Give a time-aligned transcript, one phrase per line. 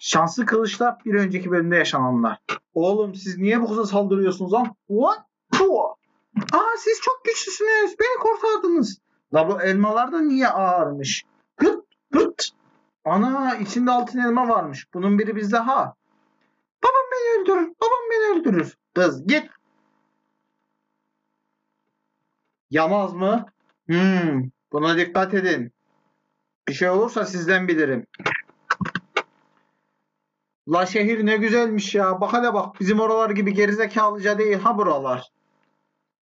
[0.00, 2.38] Şanslı kılıçla bir önceki bölümde yaşananlar.
[2.74, 4.76] Oğlum siz niye bu kıza saldırıyorsunuz lan?
[4.86, 5.18] What?
[5.58, 5.94] Cool.
[6.52, 7.96] Aa siz çok güçlüsünüz.
[8.00, 8.98] Beni kurtardınız.
[9.34, 11.24] La bu elmalar da niye ağırmış?
[11.56, 12.48] Gıt gıt.
[13.04, 14.86] Ana içinde altın elma varmış.
[14.94, 15.94] Bunun biri bizde ha.
[16.84, 17.74] Babam beni öldürür.
[17.80, 18.76] Babam beni öldürür.
[18.94, 19.50] Kız git.
[22.70, 23.46] Yamaz mı?
[23.86, 24.42] Hmm,
[24.72, 25.72] buna dikkat edin.
[26.68, 28.06] Bir şey olursa sizden bilirim.
[30.68, 32.20] La şehir ne güzelmiş ya.
[32.20, 35.30] Bak hele bak bizim oralar gibi gerizekalıca değil ha buralar.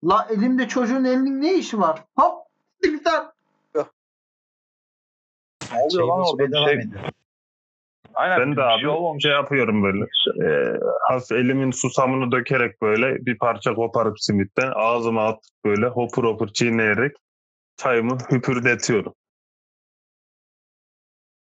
[0.04, 2.04] La elimde çocuğun elinin ne işi var?
[2.16, 2.44] Hop.
[2.84, 3.34] Dikkat.
[5.74, 7.02] Ne oluyor lan orada bir şey?
[8.14, 10.04] Aynen Ben de abi şey şey yapıyorum böyle.
[10.48, 16.48] E, hafif elimin susamını dökerek böyle bir parça koparıp simitten ağzıma atıp böyle hopur hopur
[16.48, 17.16] çiğneyerek
[17.78, 19.14] çayımı hüpürdetiyorum.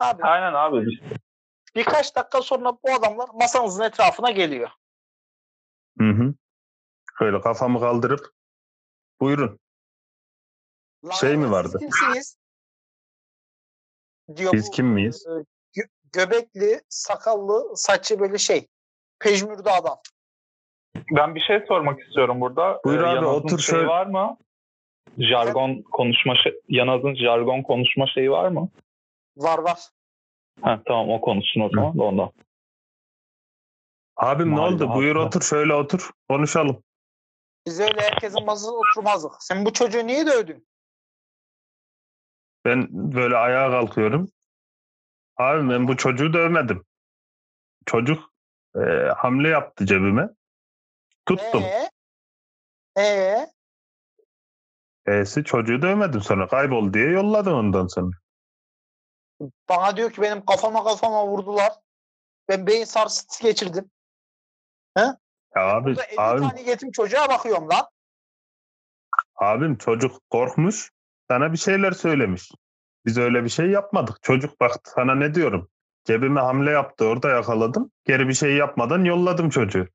[0.01, 0.87] Abi Aynen abi.
[1.75, 4.71] Birkaç dakika sonra bu adamlar masanızın etrafına geliyor.
[5.99, 6.35] Hı hı.
[7.21, 8.31] Böyle kafamı kaldırıp
[9.21, 9.59] buyurun.
[11.05, 11.79] Lan Şey mi siz vardı?
[11.79, 12.37] Kimsiniz?
[14.37, 15.27] Diyor Biz bu, kim miyiz?
[15.27, 15.31] e,
[15.81, 18.69] gö- göbekli, sakallı, saçı böyle şey.
[19.19, 20.01] Pejmürde adam.
[21.11, 22.81] Ben bir şey sormak istiyorum burada.
[22.85, 23.89] Buyur Ee, abi, otur şey şöyle.
[23.89, 24.37] var mı?
[25.19, 28.69] Jargon konuşma şey, Yanaz'ın jargon konuşma şeyi var mı?
[29.37, 29.79] Var var.
[30.61, 32.31] Ha tamam o konuşsun o zaman da ondan.
[34.17, 34.95] Abim ne Mahalle oldu?
[34.95, 36.83] Buyur otur şöyle otur konuşalım.
[37.67, 39.33] Biz öyle herkesin masasında oturmazdık.
[39.41, 40.67] Sen bu çocuğu niye dövdün?
[42.65, 44.33] Ben böyle ayağa kalkıyorum.
[45.37, 46.85] Abi ben bu çocuğu dövmedim.
[47.87, 48.33] Çocuk
[48.77, 48.81] e,
[49.17, 50.29] hamle yaptı cebime.
[51.27, 51.63] Tuttum.
[51.63, 51.91] Ee?
[52.99, 53.47] Ee?
[55.07, 56.49] E'si çocuğu dövmedim sonra.
[56.49, 58.22] Kaybol diye yolladım ondan sonra.
[59.69, 61.73] Bana diyor ki benim kafama kafama vurdular.
[62.49, 63.91] Ben beyin sarsıntısı geçirdim.
[64.97, 65.17] Ya
[65.55, 67.87] abi, Burada 50 abim, tane yetim çocuğa bakıyorum lan.
[69.37, 70.91] abim çocuk korkmuş.
[71.31, 72.51] Sana bir şeyler söylemiş.
[73.07, 74.23] Biz öyle bir şey yapmadık.
[74.23, 75.69] Çocuk bak sana ne diyorum.
[76.05, 77.91] Cebime hamle yaptı orada yakaladım.
[78.05, 79.87] Geri bir şey yapmadan yolladım çocuğu.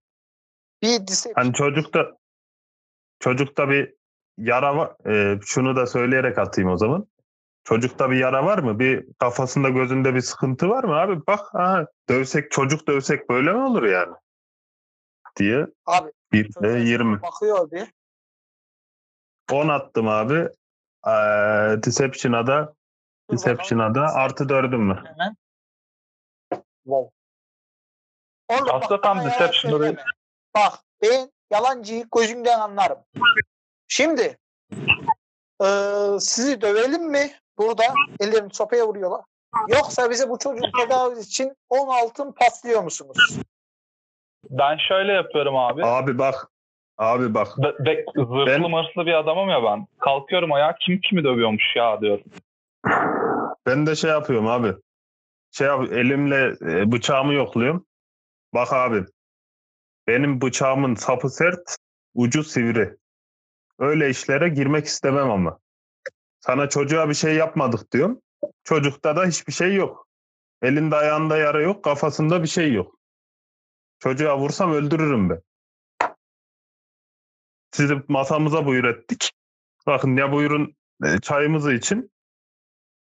[0.81, 1.33] Bir deception.
[1.35, 2.17] Hani çocukta
[3.19, 3.93] çocukta bir
[4.37, 4.95] yara var.
[5.07, 7.07] Ee, şunu da söyleyerek atayım o zaman.
[7.67, 8.79] Çocukta bir yara var mı?
[8.79, 10.95] Bir kafasında gözünde bir sıkıntı var mı?
[10.95, 14.15] Abi bak aha, dövsek çocuk dövsek böyle mi olur yani?
[15.37, 17.21] Diye Abi bir çocuğa de 20.
[17.21, 17.93] bakıyor bir.
[19.51, 20.49] 10 attım abi.
[21.07, 21.11] Ee,
[21.83, 22.73] Deception'a da
[23.31, 25.03] Deception'a da artı dördüm mü?
[25.05, 25.35] Hemen.
[26.83, 27.11] Wow.
[28.49, 30.03] Oğlum Aslında bak, tam deception'da.
[30.55, 32.99] Bak ben yalancıyı gözümden anlarım.
[33.87, 34.37] Şimdi
[35.61, 37.31] eee, sizi dövelim mi?
[37.57, 37.83] Burada
[38.19, 39.21] ellerini sopaya vuruyorlar.
[39.69, 43.39] Yoksa bize bu çocuğun tedavisi için 10 altın paslıyor musunuz?
[44.49, 45.85] Ben şöyle yapıyorum abi.
[45.85, 46.47] Abi bak.
[46.97, 47.47] Abi bak.
[47.57, 49.87] Be- be- zırhlı Ben- mırslı bir adamım ya ben.
[49.99, 52.23] Kalkıyorum ayağa kim kimi dövüyormuş ya diyorum.
[53.65, 54.73] Ben de şey yapıyorum abi.
[55.51, 57.85] Şey yap, elimle e, bıçağımı yokluyorum.
[58.53, 59.05] Bak abi.
[60.07, 61.75] Benim bıçağımın sapı sert,
[62.15, 62.97] ucu sivri.
[63.79, 65.59] Öyle işlere girmek istemem ama.
[66.39, 68.21] Sana çocuğa bir şey yapmadık diyorum.
[68.63, 70.07] Çocukta da hiçbir şey yok.
[70.61, 72.99] Elinde ayağında yara yok, kafasında bir şey yok.
[73.99, 75.41] Çocuğa vursam öldürürüm ben.
[77.71, 79.31] Sizi masamıza buyur ettik.
[79.87, 82.11] Bakın ya buyurun e, çayımızı için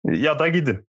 [0.05, 0.87] ya da gidin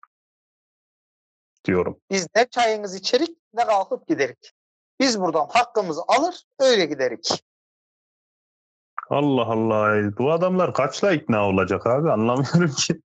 [1.64, 2.00] diyorum.
[2.10, 4.52] Biz ne çayınızı içerik ne kalkıp giderik.
[5.00, 7.44] Biz buradan hakkımızı alır öyle giderik.
[9.10, 10.16] Allah Allah.
[10.18, 13.00] Bu adamlar kaçla ikna olacak abi anlamıyorum ki.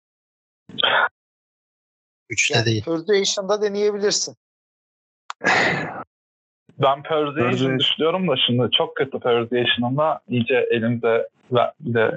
[2.30, 2.84] Üçte değil.
[2.84, 4.36] Persuasion'da deneyebilirsin.
[6.78, 7.78] Ben Persuasion Persuasion.
[7.78, 12.16] düşünüyorum da şimdi çok kötü Persuasion'ımda iyice elimde ve bir de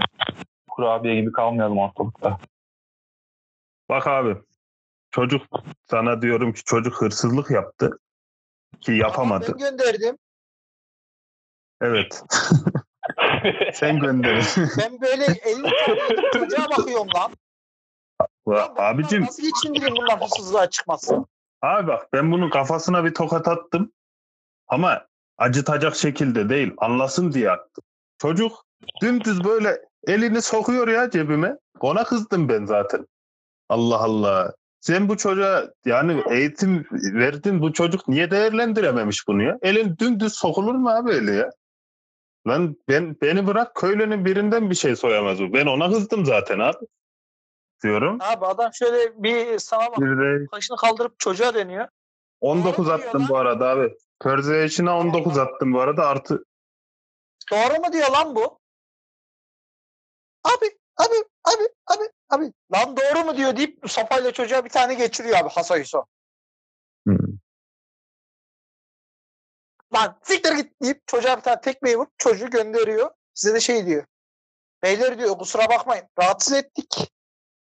[0.69, 2.37] kurabiye gibi kalmayalım ortalıkta.
[3.89, 4.37] Bak abi
[5.11, 5.41] çocuk
[5.85, 7.99] sana diyorum ki çocuk hırsızlık yaptı
[8.81, 9.47] ki yapamadı.
[9.47, 10.17] Ben gönderdim.
[11.81, 12.23] Evet.
[13.73, 14.43] Sen gönder.
[14.77, 17.31] Ben böyle 50 tane yetim çocuğa bakıyorum lan.
[18.47, 21.25] Ben Abicim Nasıl geçindireyim bunlar hırsızlığa çıkmasın?
[21.61, 23.91] abi bak ben bunun kafasına bir tokat attım
[24.67, 25.05] ama
[25.37, 27.83] acıtacak şekilde değil anlasın diye attım.
[28.21, 28.65] Çocuk
[29.01, 31.57] dümdüz böyle elini sokuyor ya cebime.
[31.79, 33.07] Ona kızdım ben zaten.
[33.69, 34.53] Allah Allah.
[34.79, 39.57] Sen bu çocuğa yani eğitim verdin bu çocuk niye değerlendirememiş bunu ya?
[39.61, 41.49] Elin dümdüz sokulur mu abi eli ya?
[42.47, 45.53] Lan ben beni bırak köylünün birinden bir şey soyamaz bu.
[45.53, 46.85] Ben ona kızdım zaten abi.
[47.83, 48.17] Diyorum.
[48.21, 49.97] Abi adam şöyle bir sana bak.
[49.97, 51.87] Bir Başını kaldırıp çocuğa dönüyor.
[52.41, 53.97] 19 Doğru attım bu arada abi.
[54.23, 56.43] Persuasion'a 19 attım bu arada artı
[57.51, 58.59] Doğru mu diyor lan bu?
[60.43, 60.65] Abi,
[60.97, 62.53] abi, abi, abi, abi.
[62.73, 65.83] Lan doğru mu diyor deyip sopayla çocuğa bir tane geçiriyor abi Hasan
[69.93, 73.09] Lan siktir git deyip çocuğa bir tane tekmeyi vurup çocuğu gönderiyor.
[73.33, 74.05] Size de şey diyor.
[74.83, 77.11] Beyler diyor kusura bakmayın rahatsız ettik.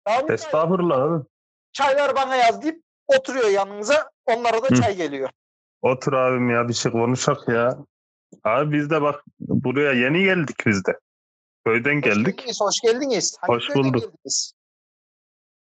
[0.07, 1.25] Daha estağfurullah abi.
[1.73, 4.09] çaylar bana yaz deyip oturuyor yanınıza.
[4.25, 4.75] Onlara da Hı.
[4.81, 5.29] çay geliyor.
[5.81, 7.77] Otur abim ya bir şey konuşak ya.
[8.43, 10.99] Abi biz de bak buraya yeni geldik biz de.
[11.65, 12.37] Köyden Hoş geldik.
[12.37, 13.37] geldiniz, hoş geldiniz.
[13.41, 14.01] Hangi Hoş bulduk.
[14.01, 14.53] geldiniz?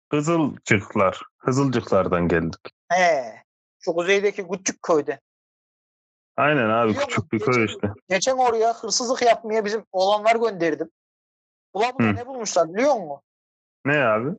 [0.09, 1.21] Kızılcıklar.
[1.37, 2.59] Kızılcıklardan geldik.
[2.91, 3.35] He.
[3.79, 5.19] Şu kuzeydeki küçük köyde.
[6.37, 7.93] Aynen abi Biliyor küçük bir köy işte.
[8.09, 10.89] Geçen oraya hırsızlık yapmaya bizim oğlanlar gönderdim.
[11.73, 12.15] Ulan burada Hı.
[12.15, 13.21] ne bulmuşlar biliyor musun?
[13.85, 14.29] Ne abi?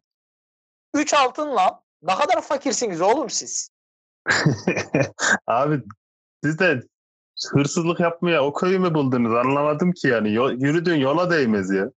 [0.94, 3.70] Üç altınla ne kadar fakirsiniz oğlum siz.
[5.46, 5.82] abi
[6.44, 6.82] siz de
[7.50, 10.32] hırsızlık yapmaya o köyü mü buldunuz anlamadım ki yani.
[10.32, 11.90] Yol, yürüdüğün yola değmez ya.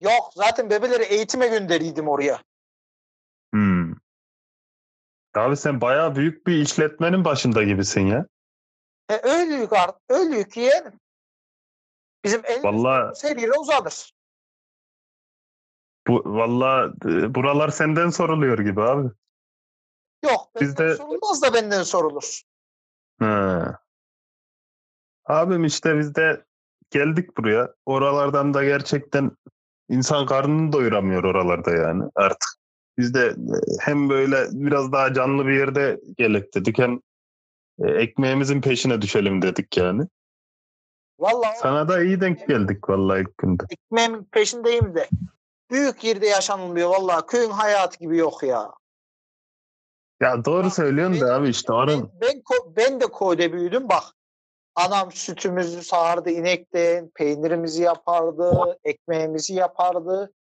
[0.00, 2.42] Yok zaten bebeleri eğitime gönderiydim oraya.
[3.52, 3.92] Hmm.
[5.34, 8.26] Abi sen bayağı büyük bir işletmenin başında gibisin ya.
[9.10, 10.02] E, öylük artık.
[10.08, 11.00] Öylük yeğenim.
[12.24, 14.12] Bizim elimiz Vallahi her yere uzanır.
[16.08, 19.08] bu vallahi e, buralar senden soruluyor gibi abi.
[20.24, 22.42] Yok benden de- sorulmaz da benden sorulur.
[23.18, 23.78] Ha.
[25.24, 26.44] Abim işte biz de
[26.90, 27.74] geldik buraya.
[27.86, 29.30] Oralardan da gerçekten
[29.88, 32.48] insan karnını doyuramıyor oralarda yani artık.
[32.98, 33.36] Biz de e,
[33.80, 37.00] hem böyle biraz daha canlı bir yerde gelek dedik hem
[37.78, 40.02] e, ekmeğimizin peşine düşelim dedik yani.
[41.18, 43.62] Vallahi Sana da iyi denk geldik vallahi ilk günde.
[43.70, 45.08] ekmeğimin peşindeyim de.
[45.70, 47.26] Büyük yerde yaşanılmıyor vallahi.
[47.26, 48.72] Köyün hayatı gibi yok ya.
[50.20, 54.02] Ya doğru söylüyorsun da benim- abi işte oranın Ben, ben, ben de köyde büyüdüm bak.
[54.74, 60.32] Anam sütümüzü sağardı inekten, peynirimizi yapardı, ekmeğimizi yapardı.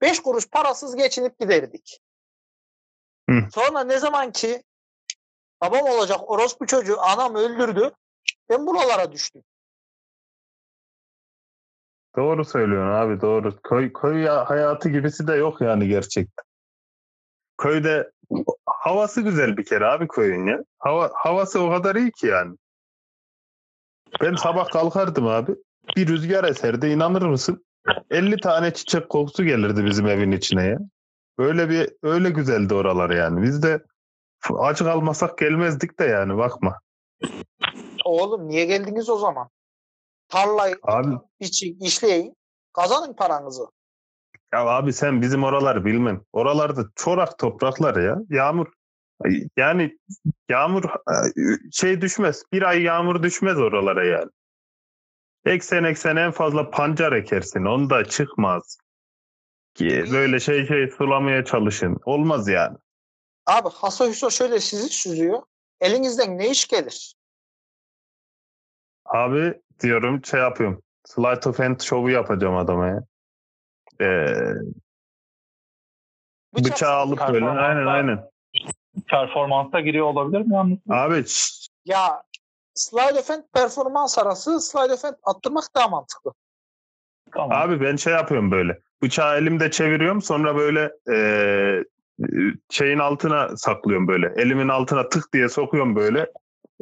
[0.00, 2.00] Beş kuruş parasız geçinip giderdik.
[3.30, 3.36] Hı.
[3.52, 4.62] Sonra ne zaman ki
[5.62, 7.90] babam olacak orospu çocuğu anam öldürdü.
[8.50, 9.42] Ben buralara düştüm.
[12.16, 13.60] Doğru söylüyorsun abi doğru.
[13.62, 16.44] Köy, köy ya- hayatı gibisi de yok yani gerçekten.
[17.58, 18.10] Köyde
[18.66, 20.58] havası güzel bir kere abi köyün ya.
[20.78, 22.56] Hava, havası o kadar iyi ki yani.
[24.20, 25.52] Ben sabah kalkardım abi.
[25.96, 27.66] Bir rüzgar eserdi inanır mısın?
[28.10, 30.78] 50 tane çiçek kokusu gelirdi bizim evin içine ya.
[31.38, 33.42] Öyle bir öyle güzeldi oralar yani.
[33.42, 33.84] Biz de
[34.58, 36.78] aç kalmasak gelmezdik de yani bakma.
[38.04, 39.48] Oğlum niye geldiniz o zaman?
[40.28, 42.36] Tarlayı Abi için işleyin.
[42.72, 43.66] Kazanın paranızı.
[44.52, 46.22] Ya abi sen bizim oraları bilmem.
[46.32, 48.18] Oralarda çorak topraklar ya.
[48.30, 48.66] Yağmur
[49.56, 49.98] yani
[50.48, 50.84] yağmur
[51.72, 52.42] şey düşmez.
[52.52, 54.30] Bir ay yağmur düşmez oralara yani.
[55.44, 57.64] Eksen eksen en fazla pancar ekersin.
[57.64, 58.78] Onda çıkmaz.
[59.74, 61.98] Ki böyle şey şey sulamaya çalışın.
[62.04, 62.76] Olmaz yani.
[63.46, 65.42] Abi Hasan Hüso şöyle sizi süzüyor.
[65.80, 67.14] Elinizden ne iş gelir?
[69.04, 70.82] Abi diyorum şey yapıyorum.
[71.04, 73.00] Sleight of hand şovu yapacağım adama ya.
[74.00, 74.34] Ee,
[76.54, 78.30] Bıçak bıçağı alıp böyle aynen aynen.
[79.06, 80.78] Performansa giriyor olabilir mi yalnız?
[80.90, 81.24] Abi
[81.84, 82.22] Ya
[82.74, 86.32] slide of hand performans arası slide of hand attırmak daha mantıklı.
[87.32, 87.52] Tamam.
[87.52, 88.80] Abi ben şey yapıyorum böyle.
[89.02, 91.84] Bıçağı elimde çeviriyorum sonra böyle eee,
[92.70, 94.32] şeyin altına saklıyorum böyle.
[94.36, 96.32] Elimin altına tık diye sokuyorum böyle.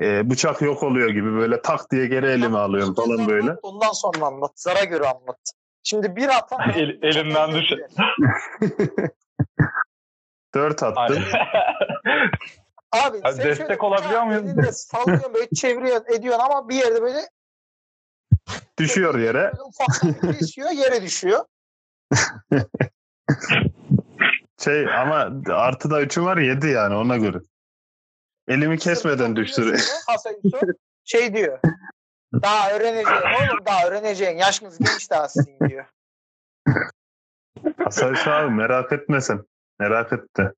[0.00, 3.56] Eee, bıçak yok oluyor gibi böyle tak diye geri elime alıyorum falan böyle.
[3.62, 4.52] Ondan sonra anlat.
[4.56, 5.38] Zara göre anlat.
[5.82, 7.78] Şimdi bir atan El- elinden düşün.
[10.54, 11.16] Dört attım.
[12.92, 14.44] Abi sen destek şöyle olabiliyor muyuz?
[14.44, 17.18] elinde sallıyorsun böyle çeviriyorsun ediyorsun ama bir yerde böyle
[18.78, 19.52] Düşüyor yere.
[20.22, 21.44] bir kesiyor yere düşüyor.
[24.64, 27.38] Şey ama artıda üçü var yedi yani ona göre.
[28.48, 29.74] Elimi kesmeden vuruyorsun,
[30.06, 30.60] Hasan Yusuf
[31.04, 31.58] şey diyor.
[32.42, 34.36] Daha öğreneceksin oğlum daha öğreneceksin.
[34.36, 35.84] Yaşınız genç daha sizin diyor.
[37.84, 39.44] Hasan Hüsnü abi merak etme sen.
[39.78, 40.52] Merak etme.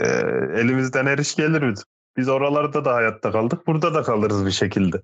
[0.00, 0.06] Eee,
[0.54, 1.84] elimizden her iş gelir bizim.
[2.16, 3.66] Biz oralarda da hayatta kaldık.
[3.66, 5.02] Burada da kalırız bir şekilde.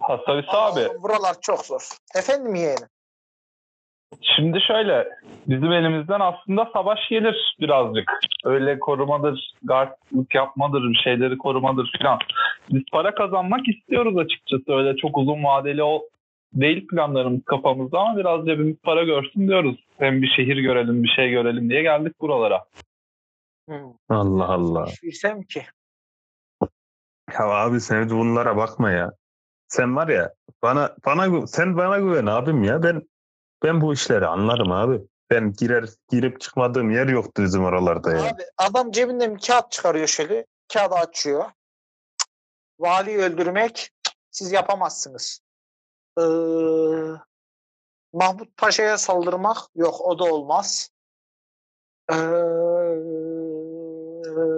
[0.00, 1.02] Hasan abi.
[1.02, 1.88] Buralar çok zor.
[2.14, 2.88] Efendim yeğenim.
[4.20, 5.08] Şimdi şöyle
[5.46, 8.10] bizim elimizden aslında savaş gelir birazcık.
[8.44, 12.18] Öyle korumadır, guardlık yapmadır, bir şeyleri korumadır filan.
[12.70, 14.72] Biz para kazanmak istiyoruz açıkçası.
[14.72, 16.02] Öyle çok uzun vadeli o
[16.52, 19.76] değil planlarımız kafamızda ama biraz cebimiz para görsün diyoruz.
[19.98, 22.64] Hem bir şehir görelim, bir şey görelim diye geldik buralara.
[23.68, 23.92] Hmm.
[24.08, 24.86] Allah Allah.
[25.02, 25.62] Bilsem ki.
[27.32, 29.10] Ya abi sen bunlara bakma ya.
[29.68, 32.82] Sen var ya bana bana sen bana güven abim ya.
[32.82, 33.02] Ben
[33.62, 35.00] ben bu işleri anlarım abi.
[35.30, 38.30] Ben girer girip çıkmadığım yer yoktu bizim oralarda ya.
[38.30, 40.46] Abi adam cebinden bir kağıt çıkarıyor şöyle.
[40.72, 41.50] Kağıdı açıyor.
[42.78, 43.90] Valiyi öldürmek
[44.30, 45.40] siz yapamazsınız.
[46.18, 46.22] Ee,
[48.12, 50.90] Mahmut Paşa'ya saldırmak yok o da olmaz.
[52.10, 52.14] Ee,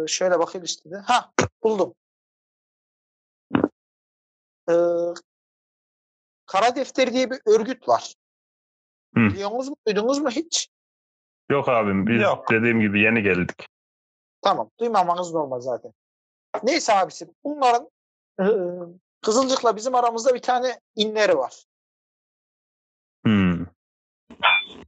[0.07, 0.97] şöyle bakayım listede.
[0.97, 1.33] Ha
[1.63, 1.95] buldum.
[4.71, 4.75] Ee,
[6.47, 8.15] Kara Defter diye bir örgüt var.
[9.15, 9.21] Hı.
[9.21, 9.77] Biliyorsunuz mu?
[9.87, 10.69] Duydunuz mu hiç?
[11.51, 12.51] Yok abim biz Yok.
[12.51, 13.69] dediğim gibi yeni geldik.
[14.43, 14.71] Tamam.
[14.81, 15.93] Duymamanız normal zaten.
[16.63, 17.29] Neyse abisi.
[17.45, 17.91] Bunların
[18.41, 18.45] e,
[19.23, 21.65] Kızılcık'la bizim aramızda bir tane inleri var.
[23.25, 23.63] Hmm.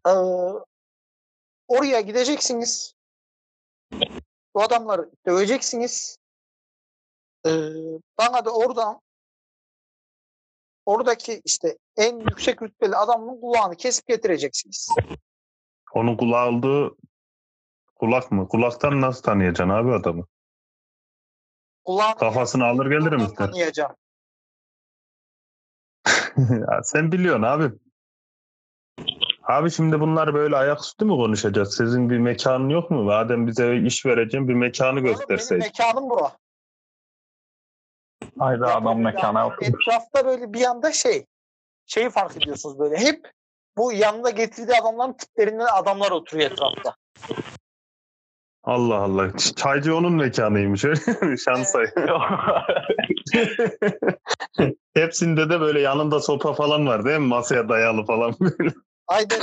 [0.06, 0.12] E,
[1.68, 2.94] oraya gideceksiniz.
[4.54, 6.18] Bu adamları döveceksiniz.
[7.46, 7.50] E,
[8.18, 9.00] bana da oradan
[10.86, 14.88] oradaki işte en yüksek rütbeli adamın kulağını kesip getireceksiniz.
[15.94, 16.96] Onun kulağı olduğu
[17.94, 18.48] kulak mı?
[18.48, 20.26] Kulaktan nasıl tanıyacaksın abi adamı?
[21.84, 23.46] Kulağını Kafasını alır Kulağından ister.
[23.46, 23.96] tanıyacağım.
[26.38, 27.72] ya sen biliyorsun abi.
[29.42, 31.76] Abi şimdi bunlar böyle ayaküstü mü konuşacağız?
[31.76, 33.02] Sizin bir mekanın yok mu?
[33.04, 35.66] Madem bize iş vereceğim bir mekanı Oğlum, Benim gösterseydin.
[35.66, 36.36] mekanım bura.
[38.38, 39.56] Hayda adam mekana.
[39.60, 41.26] Etrafta böyle bir anda şey
[41.86, 43.30] şeyi fark ediyorsunuz böyle hep
[43.76, 46.94] bu yanında getirdiği adamların tiplerinden adamlar oturuyor etrafta.
[48.64, 49.36] Allah Allah.
[49.56, 50.84] Çaycı onun mekanıymış?
[51.44, 51.80] Şansa.
[54.94, 57.26] Hepsinde de böyle yanında sopa falan var değil mi?
[57.26, 58.70] Masaya dayalı falan böyle.
[59.06, 59.40] Aynen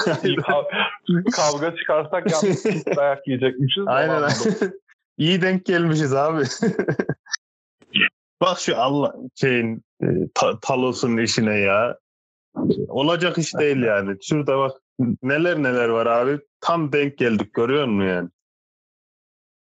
[1.36, 3.84] Kavga çıkarsak pis dayak yiyecekmişiz.
[3.88, 4.30] Aynen.
[5.18, 6.44] İyi denk gelmişiz abi.
[8.44, 12.00] Bak şu Allah şeyin e, ta, Talos'un işine ya.
[12.88, 14.18] Olacak iş değil yani.
[14.22, 14.82] Şurada bak
[15.22, 16.40] neler neler var abi.
[16.62, 18.30] Tam denk geldik görüyor musun yani?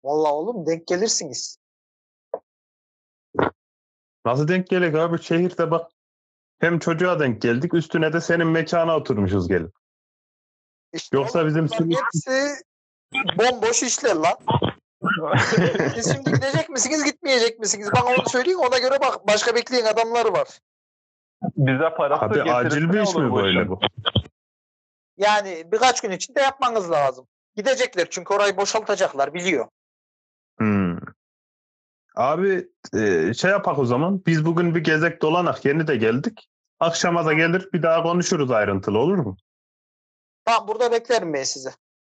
[0.04, 1.59] Vallahi oğlum denk gelirsiniz.
[4.25, 5.23] Nasıl denk geldik abi?
[5.23, 5.90] Şehirde bak
[6.59, 9.73] hem çocuğa denk geldik üstüne de senin mekana oturmuşuz gelip.
[10.92, 12.64] İşte Yoksa bizim bunların hepsi
[13.38, 14.37] bomboş işler lan.
[15.94, 17.90] Siz şimdi gidecek misiniz gitmeyecek misiniz?
[17.96, 20.48] Bana onu söyleyin ona göre bak başka bekleyen adamlar var.
[21.56, 23.80] Bize parası Abi acil bir iş mi bu böyle bu?
[25.16, 27.26] Yani birkaç gün içinde yapmanız lazım.
[27.56, 29.68] Gidecekler çünkü orayı boşaltacaklar biliyor.
[30.58, 30.98] Hmm.
[32.16, 34.22] Abi e, şey yapak o zaman.
[34.26, 35.64] Biz bugün bir gezek dolanak.
[35.64, 36.48] Yeni de geldik.
[36.80, 39.36] Akşama da gelir bir daha konuşuruz ayrıntılı olur mu?
[40.44, 41.70] Tamam burada beklerim ben sizi.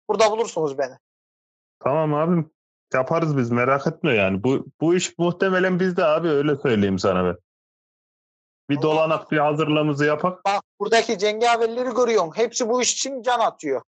[0.08, 0.94] Burada bulursunuz beni.
[1.80, 2.50] Tamam abim.
[2.92, 4.42] Yaparız biz merak etme yani.
[4.42, 7.36] Bu bu iş muhtemelen bizde abi öyle söyleyeyim sana ben.
[8.70, 10.44] Bir dolanak bir hazırlığımızı yapak.
[10.44, 12.32] Bak buradaki cengaverleri görüyorsun.
[12.36, 13.82] Hepsi bu iş için can atıyor.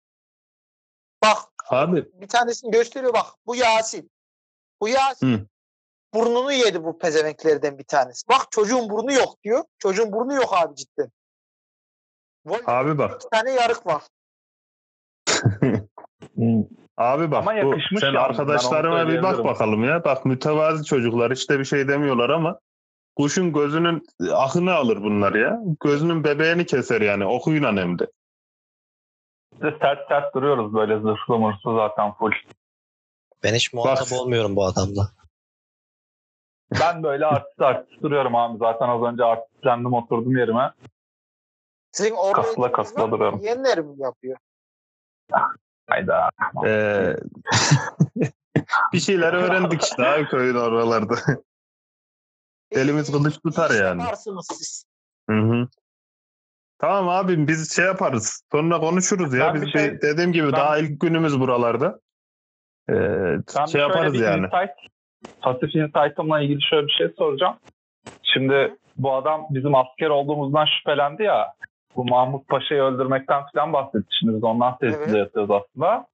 [1.23, 1.37] Bak
[1.69, 3.25] Abi bir tanesini gösteriyor bak.
[3.45, 4.11] Bu Yasin.
[4.81, 5.37] Bu Yasin.
[5.37, 5.47] Hı.
[6.13, 8.27] Burnunu yedi bu pezevenklerden bir tanesi.
[8.29, 9.63] Bak çocuğun burnu yok diyor.
[9.77, 11.11] Çocuğun burnu yok abi cidden.
[12.65, 13.15] Abi bak.
[13.15, 14.03] iki tane yarık var.
[16.97, 20.03] Abi bak Ama bu, sen yalnız, arkadaşlarıma bir bak bakalım ya.
[20.03, 22.59] Bak mütevazi çocuklar işte bir şey demiyorlar ama
[23.15, 25.59] kuşun gözünün ahını alır bunlar ya.
[25.83, 28.07] Gözünün bebeğini keser yani okuyun hem de.
[29.53, 32.31] Biz de sert sert duruyoruz böyle zırhlı mırslı zaten full.
[33.43, 34.19] Ben hiç muhatap Bak.
[34.19, 35.09] olmuyorum bu adamla.
[36.79, 38.57] Ben böyle artist artist duruyorum abi.
[38.57, 40.71] Zaten az önce artistlendim oturdum yerime.
[41.91, 43.39] Sizin orada Kasla kasla duruyorum.
[43.41, 44.37] Yeğenler mi yapıyor?
[45.89, 46.29] Hayda.
[46.65, 47.15] Ee,
[48.93, 51.15] bir şeyler öğrendik işte abi köyün oralarda.
[52.71, 54.01] Elimiz kılıç tutar yani.
[54.01, 54.85] Yaparsınız siz.
[55.29, 55.67] Hı hı.
[56.79, 58.43] Tamam abi biz şey yaparız.
[58.51, 59.47] Sonra konuşuruz ya.
[59.47, 61.99] Ben Biz bir şey- bir- dediğim gibi ben- daha ilk günümüz buralarda.
[62.89, 64.45] Ee, Ben şey şöyle yaparız bir yani.
[64.45, 64.91] Insight,
[65.41, 67.55] pasif insight'ımla ilgili şöyle bir şey soracağım.
[68.23, 71.53] Şimdi bu adam bizim asker olduğumuzdan şüphelendi ya.
[71.95, 74.07] Bu Mahmut Paşa'yı öldürmekten falan bahsetti.
[74.19, 75.17] Şimdi biz ondan tespit Evet.
[75.17, 76.07] yapıyoruz aslında.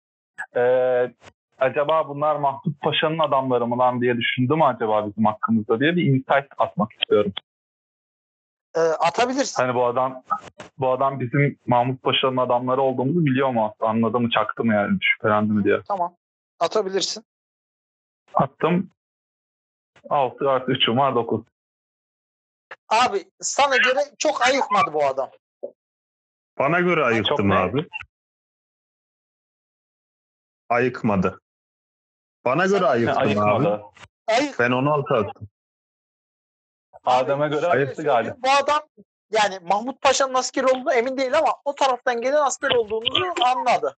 [0.56, 1.14] Ee,
[1.60, 6.04] acaba bunlar Mahmut Paşa'nın adamları mı lan diye düşündü mü acaba bizim hakkımızda diye bir
[6.04, 7.34] insight atmak istiyorum.
[8.76, 9.64] Ee, atabilirsin.
[9.64, 10.24] Hani bu adam
[10.78, 13.74] bu adam bizim Mahmut Paşa'nın adamları olduğumuzu biliyor mu?
[13.80, 15.82] Anladı mı, çaktı mı yani şüphelendi mi diye.
[15.88, 16.16] Tamam.
[16.60, 17.24] Atabilirsin.
[18.34, 18.90] Attım.
[20.10, 21.42] 6 artı 3'üm var 9.
[22.90, 25.30] Abi sana göre çok ayıkmadı bu adam.
[26.60, 27.56] Bana göre ayıktım ne?
[27.56, 27.88] abi.
[30.70, 31.42] Ayıkmadı.
[32.46, 33.26] Bana göre ayıktım abi.
[33.26, 33.82] Ayıkmadı.
[34.28, 34.60] Ayık.
[34.60, 35.48] Ben 16 attım.
[37.04, 37.96] Adem'e göre galip.
[37.96, 38.82] söyleyeyim, Bu adam
[39.32, 43.96] yani Mahmut Paşa'nın asker olduğunu emin değil ama o taraftan gelen asker olduğunu anladı.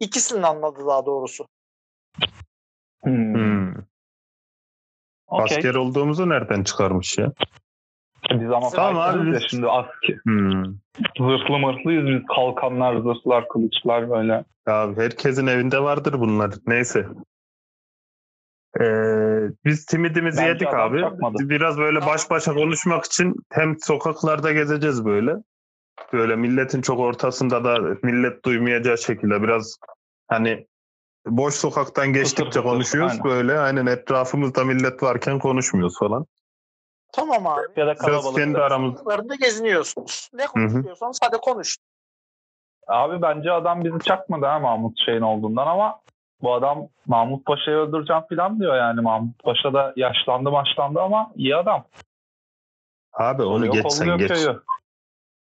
[0.00, 1.46] İkisini anladı daha doğrusu.
[3.02, 3.34] Hmm.
[3.34, 3.74] Hmm.
[5.26, 5.56] Okey.
[5.56, 7.32] Asker olduğumuzu nereden çıkarmış ya?
[8.30, 10.16] Biz ama Tamam abi, ya biz- şimdi asker.
[10.24, 10.64] Hmm.
[11.18, 12.26] Zırhlı mırhlıyız biz.
[12.36, 14.44] Kalkanlar, zırhlar, kılıçlar böyle.
[14.68, 16.50] Ya herkesin evinde vardır bunlar.
[16.66, 17.06] Neyse.
[18.80, 21.00] Ee, biz timidimizi Bence yedik abi.
[21.00, 21.36] çakmadı.
[21.40, 25.34] Biraz böyle baş başa konuşmak için hem sokaklarda gezeceğiz böyle.
[26.12, 29.76] Böyle milletin çok ortasında da millet duymayacağı şekilde biraz
[30.28, 30.66] hani
[31.26, 33.24] boş sokaktan geçtikçe konuşuyoruz aynen.
[33.24, 33.58] böyle.
[33.58, 36.26] Aynen etrafımızda millet varken konuşmuyoruz falan.
[37.12, 37.62] Tamam abi.
[37.76, 38.36] Ya da kalabalık.
[38.36, 39.34] kendi aramızda.
[39.40, 40.30] Geziniyorsunuz.
[40.32, 41.76] Ne konuşuyorsanız hadi konuş.
[42.86, 46.00] Abi bence adam bizi çakmadı ha Mahmut şeyin olduğundan ama
[46.42, 49.00] bu adam Mahmut Paşa'yı öldüreceğim falan diyor yani.
[49.00, 51.84] Mahmut Paşa da yaşlandı başlandı ama iyi adam.
[53.12, 54.28] Abi onu Yok, geç sen geç.
[54.28, 54.62] köyü.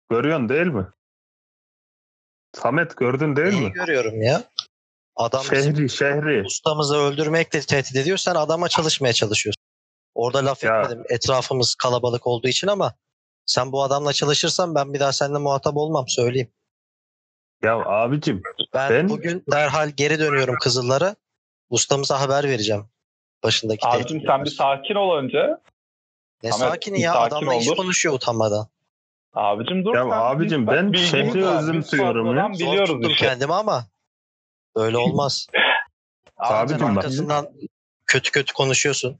[0.10, 0.86] Görüyorsun değil mi?
[2.54, 3.72] Samet gördün değil Neyi mi?
[3.74, 4.44] görüyorum ya?
[5.16, 6.44] Adam Şehri şehri.
[6.46, 8.18] ustamızı öldürmekle tehdit ediyor.
[8.18, 9.61] Sen adama çalışmaya çalışıyorsun.
[10.22, 10.82] Orada laf Ya.
[10.82, 11.04] etmedim.
[11.10, 12.94] Etrafımız kalabalık olduğu için ama
[13.46, 16.52] sen bu adamla çalışırsan ben bir daha seninle muhatap olmam söyleyeyim.
[17.64, 18.42] Ya abicim
[18.74, 21.16] Ben, Ben- bugün derhal geri dönüyorum Kızıllara.
[21.70, 22.86] Ustamıza haber vereceğim.
[23.44, 24.54] Başındaki Abicim sen bir etmiş.
[24.54, 25.38] sakin ol önce.
[26.44, 27.78] Ne Ahmet, sakini bir ya sakin adamla iş olur.
[27.78, 28.68] konuşuyor utanmadan.
[29.34, 30.10] Abicim dur Ya sen.
[30.10, 32.50] abicim, ben bilgimiz şehri özümsüyorum ya.
[32.54, 33.26] Zor Biliyoruz tuttum işte.
[33.26, 33.86] kendimi ama
[34.76, 35.48] böyle olmaz.
[36.38, 37.48] Abicim Sen bak- arkasından
[38.06, 39.20] kötü kötü konuşuyorsun.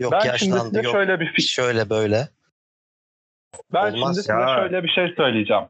[0.00, 2.28] Yok Ben şimdi yaşlandı, size yok şöyle bir fikir şöyle böyle.
[3.72, 4.56] Ben Olmaz şimdi size ya.
[4.56, 5.64] şöyle bir şey söyleyeceğim.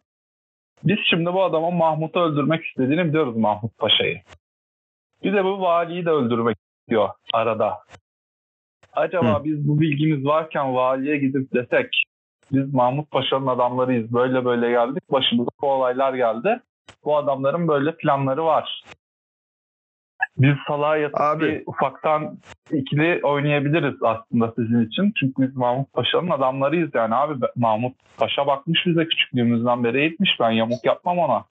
[0.85, 4.21] Biz şimdi bu adamın Mahmut'u öldürmek istediğini biliyoruz Mahmut Paşa'yı.
[5.25, 7.79] Bir de bu valiyi de öldürmek istiyor arada.
[8.93, 9.45] Acaba Hı.
[9.45, 12.05] biz bu bilgimiz varken valiye gidip desek
[12.53, 16.61] biz Mahmut Paşa'nın adamlarıyız böyle böyle geldik başımıza bu olaylar geldi.
[17.05, 18.85] Bu adamların böyle planları var.
[20.39, 21.45] Biz salağa yatıp Abi.
[21.45, 22.39] bir ufaktan
[22.73, 25.13] ikili oynayabiliriz aslında sizin için.
[25.21, 27.47] Çünkü biz Mahmut Paşa'nın adamlarıyız yani abi.
[27.57, 30.31] Mahmut Paşa bakmış bize küçüklüğümüzden beri eğitmiş.
[30.41, 31.45] Ben yamuk yapmam ona.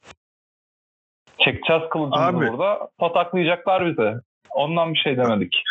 [1.40, 2.48] Çekeceğiz kılıcımızı Abi.
[2.48, 2.90] burada.
[2.98, 4.22] Pataklayacaklar bize.
[4.50, 5.64] Ondan bir şey demedik.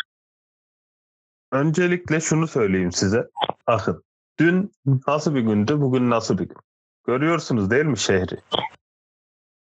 [1.51, 3.27] Öncelikle şunu söyleyeyim size.
[3.67, 4.03] Bakın
[4.39, 4.71] dün
[5.07, 6.57] nasıl bir gündü, bugün nasıl bir gün.
[7.07, 8.37] Görüyorsunuz değil mi şehri?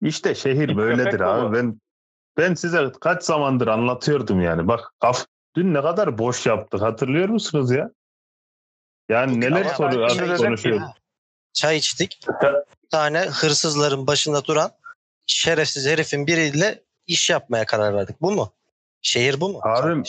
[0.03, 1.57] İşte şehir İç böyledir abi.
[1.57, 1.81] Ben
[2.39, 4.69] ben size kaç zamandır anlatıyordum yani.
[4.69, 7.91] Bak kaf, dün ne kadar boş yaptık hatırlıyor musunuz ya?
[9.09, 10.89] Yani Bugün neler soruyor, konuşuyoruz.
[11.53, 12.21] Çay içtik.
[12.85, 14.71] Bir tane hırsızların başında duran
[15.27, 18.21] şerefsiz herifin biriyle iş yapmaya karar verdik.
[18.21, 18.53] Bu mu?
[19.03, 19.61] Şehir bu mu?
[19.63, 20.03] Abim?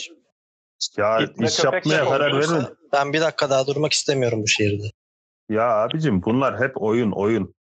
[0.97, 2.65] Ya İtle iş yapmaya karar verin.
[2.93, 4.91] Ben bir dakika daha durmak istemiyorum bu şehirde.
[5.49, 7.55] Ya abicim bunlar hep oyun oyun.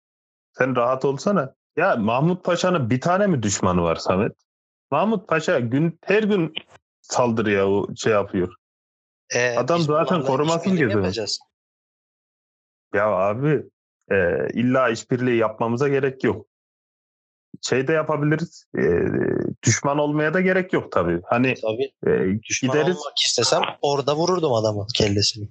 [0.57, 1.53] Sen rahat olsana.
[1.77, 4.35] Ya Mahmut Paşa'nın bir tane mi düşmanı var Samet?
[4.91, 6.53] Mahmut Paşa gün her gün
[7.01, 8.55] saldırıya o şey yapıyor.
[9.33, 11.13] Ee, Adam zaten korumasını geziyor.
[12.93, 13.63] Ya abi
[14.11, 14.15] e,
[14.53, 16.45] illa işbirliği yapmamıza gerek yok.
[17.61, 18.65] Şey de yapabiliriz.
[18.77, 18.81] e,
[19.63, 21.21] düşman olmaya da gerek yok tabii.
[21.25, 21.91] Hani Tabii.
[22.11, 22.97] e, Düşman gideriz.
[22.97, 25.49] olmak istesem orada vururdum adamın kellesini.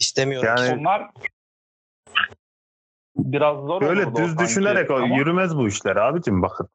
[0.00, 0.46] İstemiyorum.
[0.48, 1.10] Yani- Onlar
[3.16, 4.38] biraz zor Böyle düz sanki.
[4.44, 6.68] düşünerek o Ama yürümez bu işler abicim bakın.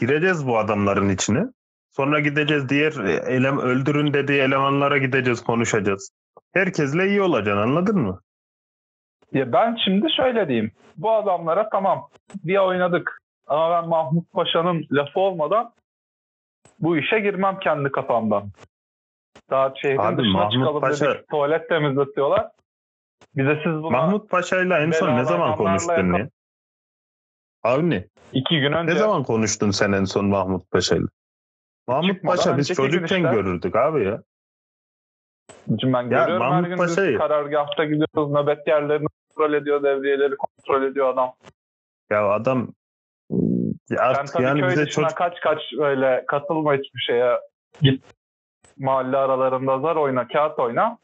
[0.00, 1.44] Gireceğiz bu adamların içine.
[1.90, 2.92] Sonra gideceğiz diğer
[3.28, 6.10] elem öldürün dediği elemanlara gideceğiz konuşacağız.
[6.54, 8.20] Herkesle iyi olacaksın anladın mı?
[9.32, 10.72] Ya ben şimdi şöyle diyeyim.
[10.96, 12.08] Bu adamlara tamam
[12.44, 13.18] bir oynadık.
[13.46, 15.72] Ama ben Mahmut Paşa'nın lafı olmadan
[16.80, 18.50] bu işe girmem kendi kafamdan.
[19.50, 21.28] Daha şehrin Abi dışına Mahmut çıkalım Paşa- dedik.
[21.28, 22.48] Tuvalet temizletiyorlar.
[23.36, 26.28] Bize siz buna Mahmut Paşa'yla en son ne zaman konuştun yakın- ya?
[27.62, 31.06] Avni iki gün önce ne zaman konuştun sen en son Mahmut Paşa'yla?
[31.88, 33.30] Mahmut Çıkmadan Paşa biz çocukken işte.
[33.32, 34.22] görürdük abi ya.
[35.80, 38.30] Şimdi ben görüyorum her Mahmut gün Paşa'yı- karargahta gidiyoruz.
[38.32, 39.82] Nöbet yerlerini kontrol ediyor.
[39.82, 41.34] Devriyeleri kontrol ediyor adam.
[42.10, 42.68] Ya adam
[43.90, 47.38] ya artık tabii yani bize çocuk kaç kaç öyle katılma hiçbir şeye
[47.80, 48.04] git
[48.78, 50.98] mahalle aralarında zar oyna, kağıt oyna.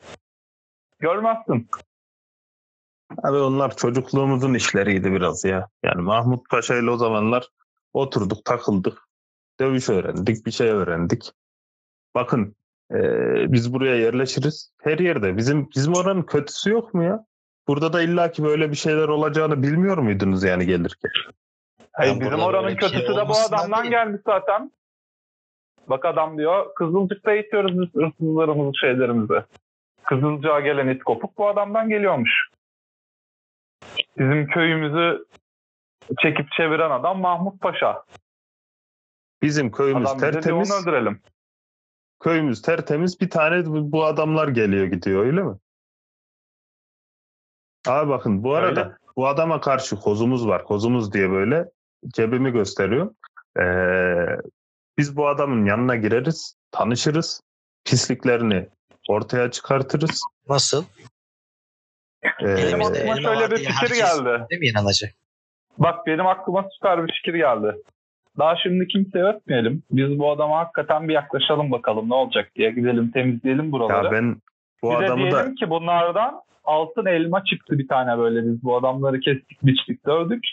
[0.98, 1.68] Görmezsin.
[3.22, 5.68] Abi onlar çocukluğumuzun işleriydi biraz ya.
[5.82, 7.48] Yani Mahmut Paşa ile o zamanlar
[7.92, 8.98] oturduk, takıldık.
[9.60, 11.32] Dövüş öğrendik, bir şey öğrendik.
[12.14, 12.56] Bakın
[12.94, 14.72] eee, biz buraya yerleşiriz.
[14.82, 15.36] Her yerde.
[15.36, 17.24] Bizim bizim oranın kötüsü yok mu ya?
[17.68, 21.10] Burada da illaki böyle bir şeyler olacağını bilmiyor muydunuz yani gelirken?
[21.92, 23.90] Hayır, bizim oranın şey kötüsü de bu adamdan değil.
[23.90, 24.72] gelmiş zaten.
[25.86, 29.42] Bak adam diyor Kızılcık'ta eğitiyoruz biz hırsızlarımızı şeylerimizi.
[30.04, 32.48] Kızılcığa gelen it kopuk bu adamdan geliyormuş.
[34.18, 35.24] Bizim köyümüzü
[36.22, 38.04] çekip çeviren adam Mahmut Paşa.
[39.42, 40.70] Bizim köyümüz Adam tertemiz.
[40.70, 41.20] onu öldürelim.
[42.20, 43.20] Köyümüz tertemiz.
[43.20, 45.56] Bir tane bu bu adamlar geliyor gidiyor öyle mi?
[47.88, 48.96] Abi bakın bu arada Öyle.
[49.16, 50.64] bu adama karşı kozumuz var.
[50.64, 51.70] Kozumuz diye böyle
[52.08, 53.14] cebimi gösteriyor.
[53.60, 54.40] Ee,
[54.98, 57.40] biz bu adamın yanına gireriz, tanışırız,
[57.84, 58.68] pisliklerini
[59.08, 60.22] ortaya çıkartırız.
[60.48, 60.84] Nasıl?
[62.24, 64.46] Ee, Benim Elimizde aklıma şöyle bir fikir geldi.
[64.50, 65.10] Değil mi inanacak?
[65.78, 67.76] Bak benim aklıma süper bir fikir geldi.
[68.38, 69.82] Daha şimdi kimseye ötmeyelim.
[69.90, 72.70] Biz bu adama hakikaten bir yaklaşalım bakalım ne olacak diye.
[72.70, 74.04] Gidelim temizleyelim buraları.
[74.06, 74.36] ya ben
[74.82, 78.62] bu bir de adamı diyelim da ki bunlardan altın elma çıktı bir tane böyle biz
[78.64, 80.44] bu adamları kestik biçtik dövdük.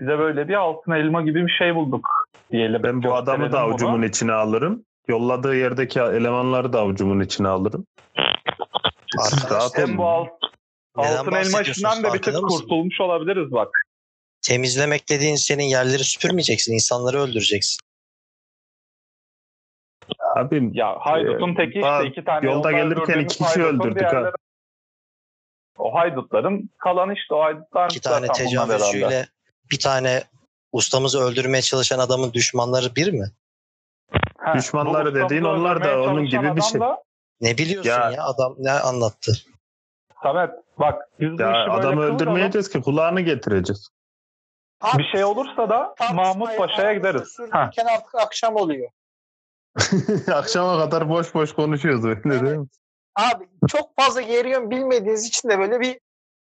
[0.00, 2.08] Bize böyle bir altın elma gibi bir şey bulduk
[2.50, 2.82] diyelim.
[2.82, 3.60] ben bu adamı da Gösterelim bunu.
[3.72, 4.84] avucumun içine alırım.
[5.08, 7.86] Yolladığı yerdeki elemanları da avucumun içine alırım.
[9.18, 9.98] Arkadaşlar, rahat Hem olun.
[9.98, 10.28] bu alt,
[10.96, 11.76] Neden altın elma bahsediyorsunuz?
[11.92, 12.58] işinden de bir tık mısın?
[12.58, 13.68] kurtulmuş olabiliriz bak.
[14.42, 16.72] Temizlemek dediğin senin yerleri süpürmeyeceksin.
[16.74, 17.78] insanları öldüreceksin.
[20.36, 24.32] Abim Ya haydutun teki daha işte iki tane yolda yolda gelirken iki kişi öldürdük ha.
[25.78, 29.26] O haydutların kalan işte o haydutlar İki tane tecavüzcüyle
[29.72, 30.22] bir tane
[30.72, 33.26] ustamızı öldürmeye çalışan adamın düşmanları bir mi?
[34.44, 36.80] He, Düşmanları dediğin onlar da onun gibi bir şey.
[36.80, 37.02] da,
[37.40, 39.32] Ne biliyorsun Ya- ya, adam ne anlattı?
[40.22, 43.88] Samet bak biz bu ya işi adamı öldürmeyeceğiz ki kulağını getireceğiz.
[44.80, 47.28] Abi, Bir şey olursa da Mahmut Paşa'ya gideriz.
[47.28, 47.92] sürdürürken Ha.
[47.94, 48.90] artık akşam oluyor.
[50.34, 52.42] Akşama kadar boş boş konuşuyoruz öyle Evet.
[52.42, 52.66] değil mi?
[53.16, 56.00] Abi çok fazla yön bilmediğiniz için de böyle bir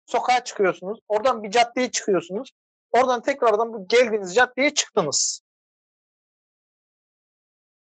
[0.05, 0.99] sokağa çıkıyorsunuz.
[1.07, 2.51] Oradan bir caddeye çıkıyorsunuz.
[2.91, 5.41] Oradan tekrardan bu geldiğiniz caddeye çıktınız.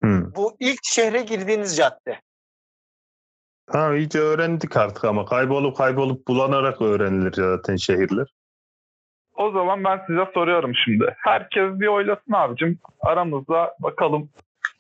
[0.05, 0.33] Hı.
[0.37, 2.21] Bu ilk şehre girdiğiniz cadde.
[3.73, 8.27] Tamam iyice öğrendik artık ama kaybolup kaybolup bulanarak öğrenilir zaten şehirler.
[9.35, 11.15] O zaman ben size soruyorum şimdi.
[11.19, 12.79] Herkes bir oylasın abicim.
[13.01, 14.31] Aramızda bakalım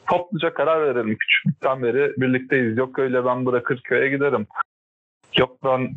[0.08, 1.16] topluca karar verelim.
[1.18, 2.78] Küçüklükten beri birlikteyiz.
[2.78, 4.46] Yok öyle ben bırakır köye giderim.
[5.38, 5.96] Yok ben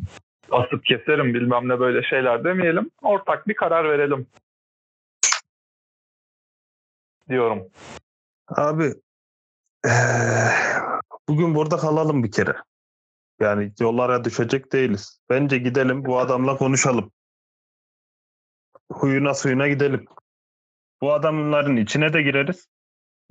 [0.50, 2.90] asıp keserim bilmem ne böyle şeyler demeyelim.
[3.02, 4.26] Ortak bir karar verelim.
[7.28, 7.62] Diyorum.
[8.48, 8.94] Abi
[9.86, 9.92] eee,
[11.28, 12.54] bugün burada kalalım bir kere.
[13.40, 15.20] Yani yollara düşecek değiliz.
[15.30, 17.12] Bence gidelim bu adamla konuşalım.
[18.92, 20.04] Huyuna suyuna gidelim.
[21.00, 22.68] Bu adamların içine de gireriz.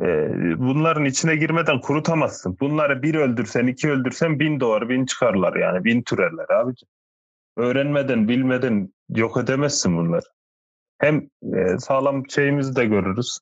[0.02, 2.58] Eee, bunların içine girmeden kurutamazsın.
[2.60, 5.84] Bunları bir öldürsen, iki öldürsen bin doğar, bin çıkarlar yani.
[5.84, 6.86] Bin türerler abici.
[7.58, 10.26] Öğrenmeden, bilmeden yok edemezsin bunları.
[10.98, 13.40] Hem eee, sağlam şeyimizi de görürüz.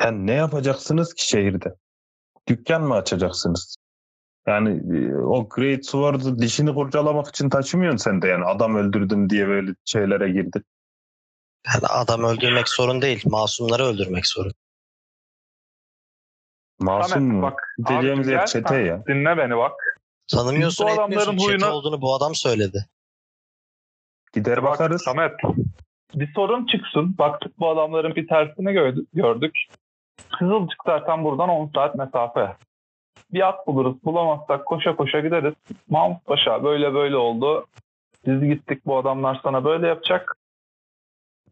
[0.00, 1.74] Yani ne yapacaksınız ki şehirde?
[2.48, 3.76] Dükkan mı açacaksınız?
[4.46, 9.48] Yani e, o Great Sword'u dişini kurcalamak için taşımıyorsun sen de yani adam öldürdüm diye
[9.48, 10.64] böyle şeylere girdin.
[11.66, 13.22] Yani adam öldürmek sorun değil.
[13.26, 14.52] Masumları öldürmek sorun.
[16.80, 17.42] Masum Samet, mu?
[17.42, 17.76] bak.
[17.88, 19.06] Diyeceğimiz gel, çete ya.
[19.06, 19.72] Dinle beni bak.
[20.30, 21.38] Tanımıyorsun bu adamların etmiyorsun.
[21.38, 22.86] Çete huyuna- olduğunu bu adam söyledi.
[24.32, 25.02] Gider Bak bakarız.
[25.02, 25.32] Samet
[26.14, 27.18] bir sorun çıksın.
[27.18, 29.08] Baktık bu adamların bir tersini gördük.
[29.12, 29.58] gördük.
[30.38, 32.56] Kızılcık zaten buradan 10 saat mesafe.
[33.32, 34.04] Bir at buluruz.
[34.04, 35.54] Bulamazsak koşa koşa gideriz.
[35.88, 37.66] Mahmut Paşa böyle böyle oldu.
[38.26, 40.36] Biz gittik bu adamlar sana böyle yapacak.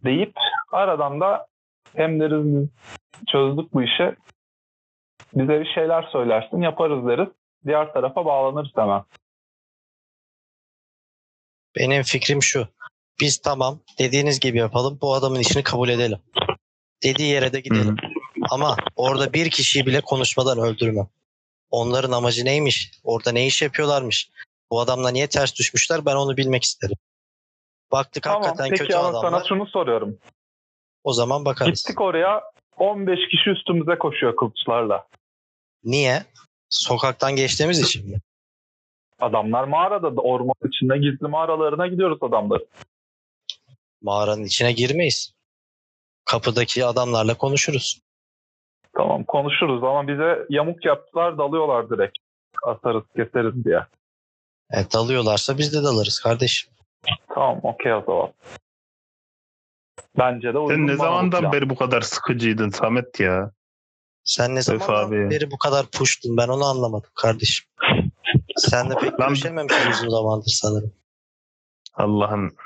[0.04, 0.34] Deyip
[0.72, 1.46] aradan da
[1.96, 2.68] hem deriz biz
[3.28, 4.16] çözdük bu işi.
[5.34, 7.28] Bize bir şeyler söylersin yaparız deriz.
[7.66, 9.02] Diğer tarafa bağlanırız hemen.
[11.76, 12.68] Benim fikrim şu.
[13.20, 14.98] Biz tamam dediğiniz gibi yapalım.
[15.02, 16.18] Bu adamın işini kabul edelim.
[17.02, 17.96] Dediği yere de gidelim.
[18.50, 21.08] Ama orada bir kişiyi bile konuşmadan öldürmem.
[21.70, 22.90] Onların amacı neymiş?
[23.04, 24.30] Orada ne iş yapıyorlarmış?
[24.70, 26.06] Bu adamla niye ters düşmüşler?
[26.06, 26.96] Ben onu bilmek isterim.
[27.92, 29.30] Baktık Tamam hakikaten peki kötü ama adamlar.
[29.30, 30.18] sana şunu soruyorum.
[31.04, 31.78] O zaman bakarız.
[31.78, 32.42] Gittik oraya
[32.76, 35.06] 15 kişi üstümüze koşuyor kılıçlarla.
[35.84, 36.24] Niye?
[36.68, 38.18] Sokaktan geçtiğimiz için mi?
[39.20, 42.62] Adamlar mağarada da orman içinde gizli mağaralarına gidiyoruz adamlar.
[44.02, 45.32] Mağaranın içine girmeyiz.
[46.24, 48.00] Kapıdaki adamlarla konuşuruz.
[49.00, 52.18] Tamam konuşuruz ama bize yamuk yaptılar dalıyorlar direkt.
[52.66, 53.86] Atarız keseriz diye.
[54.72, 56.72] E, dalıyorlarsa biz de dalarız kardeşim.
[57.34, 58.32] Tamam okey o zaman.
[60.18, 61.52] Bence de uygun Sen ne zamandan plan.
[61.52, 63.50] beri bu kadar sıkıcıydın Samet ya?
[64.24, 65.30] Sen ne Öf zamandan abi.
[65.30, 67.66] beri bu kadar puştun ben onu anlamadım kardeşim.
[68.56, 70.92] Sen de pek Lan- görüşememişsin uzun zamandır sanırım.
[71.94, 72.56] Allah'ım.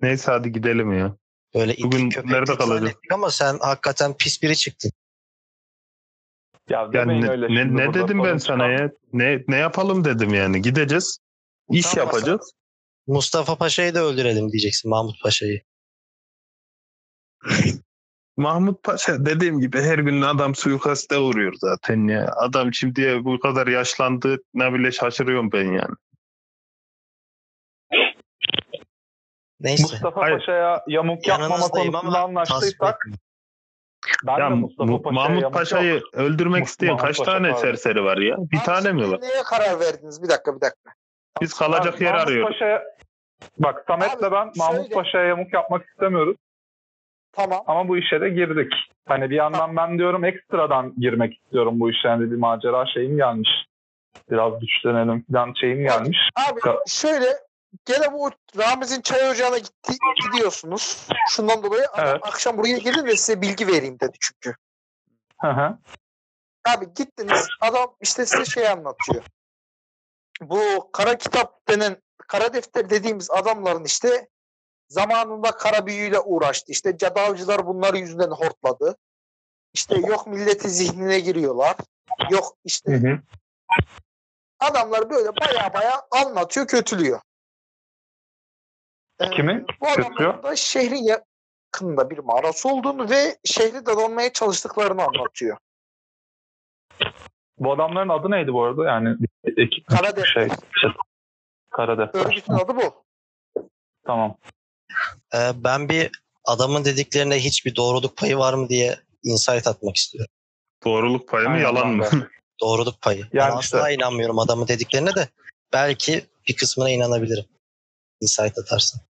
[0.00, 1.16] Neyse hadi gidelim ya.
[1.54, 2.92] Böyle Bugün nerede kalacağız?
[3.12, 4.92] Ama sen hakikaten pis biri çıktın.
[6.70, 8.90] Ya Yani demeyin ne, öyle ne, ne dedim ben sana ya?
[9.12, 10.62] Ne ne yapalım dedim yani.
[10.62, 11.18] Gideceğiz.
[11.70, 12.52] iş Tamam, yapacağız.
[13.06, 15.62] Mustafa Paşa'yı da öldürelim diyeceksin Mahmut Paşa'yı.
[18.36, 22.26] Mahmut Paşa dediğim gibi her gün adam suikaste uğruyor zaten ya.
[22.36, 25.94] Adam şimdiye bu kadar yaşlandı ne bile şaşırıyorum ben yani.
[29.60, 29.82] Neyse.
[29.82, 30.38] Mustafa Hayır.
[30.38, 33.06] Paşa'ya yamuk yapmama Yanınızdayım konusunda anlaştıysak.
[34.26, 36.02] Ben ya de Mustafa Mu- Paşa'ya Mahmut Paşa'yı yok.
[36.14, 37.62] öldürmek isteyen kaç Paşa tane pardon.
[37.62, 38.36] serseri var ya?
[38.38, 39.20] Bir Abi tane mi var?
[39.20, 40.22] Neye karar verdiniz?
[40.22, 40.90] Bir dakika bir dakika.
[41.40, 42.52] Biz kalacak Abi, yer Mahmut arıyoruz.
[42.52, 42.82] Paşa'ya
[43.58, 46.36] bak Samet'le Abi, ben Mahmut şöyle- Paşa'ya yamuk yapmak istemiyoruz
[47.32, 47.62] Tamam.
[47.66, 48.72] ama bu işe de girdik.
[49.08, 52.08] Hani bir yandan ben diyorum ekstradan girmek istiyorum bu işe.
[52.08, 53.50] Yani bir macera şeyim gelmiş.
[54.30, 56.18] Biraz güçlenelim falan şeyim gelmiş.
[56.50, 57.26] Abi şöyle
[57.84, 59.92] gene bu Ramiz'in çay ocağına gitti,
[60.26, 61.08] gidiyorsunuz.
[61.30, 62.20] Şundan dolayı Evet.
[62.22, 64.56] akşam buraya gelin de size bilgi vereyim dedi çünkü.
[65.40, 65.78] Hı hı.
[66.68, 69.24] Abi gittiniz adam işte size şey anlatıyor.
[70.40, 74.28] Bu kara kitap denen kara defter dediğimiz adamların işte
[74.88, 76.72] zamanında kara büyüyle uğraştı.
[76.72, 78.96] İşte cadalcılar bunları yüzünden hortladı.
[79.74, 81.76] İşte yok milleti zihnine giriyorlar.
[82.30, 83.18] Yok işte Hı hı.
[84.60, 87.20] adamlar böyle baya baya anlatıyor, kötülüyor.
[89.20, 95.56] Ee, Kimin Bu adamların da şehrin yakınında bir mağarası olduğunu ve şehri dolanmaya çalıştıklarını anlatıyor.
[97.58, 98.84] Bu adamların adı neydi bu arada?
[98.84, 100.48] Yani ekip Kara şey,
[100.80, 100.90] şey
[101.70, 102.20] Kara defter.
[102.20, 103.04] Örgütün adı bu.
[104.06, 104.36] Tamam.
[105.34, 106.10] Ee, ben bir
[106.44, 110.32] adamın dediklerine hiçbir doğruluk payı var mı diye insight atmak istiyorum.
[110.84, 112.06] Doğruluk payı mı yalan mı?
[112.60, 113.28] Doğruluk payı.
[113.32, 115.28] Yani ben işte- asla inanmıyorum adamın dediklerine de
[115.72, 117.44] belki bir kısmına inanabilirim.
[118.20, 119.00] Insight atarsın.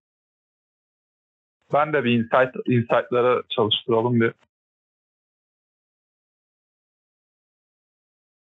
[1.73, 4.33] Ben de bir insight, insight'lara çalıştıralım bir.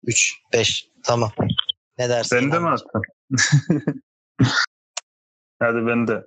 [0.07, 1.31] 3, 5 tamam.
[1.99, 2.40] Ne dersin?
[2.40, 3.03] Sen de mi attın?
[5.59, 6.27] Hadi ben de.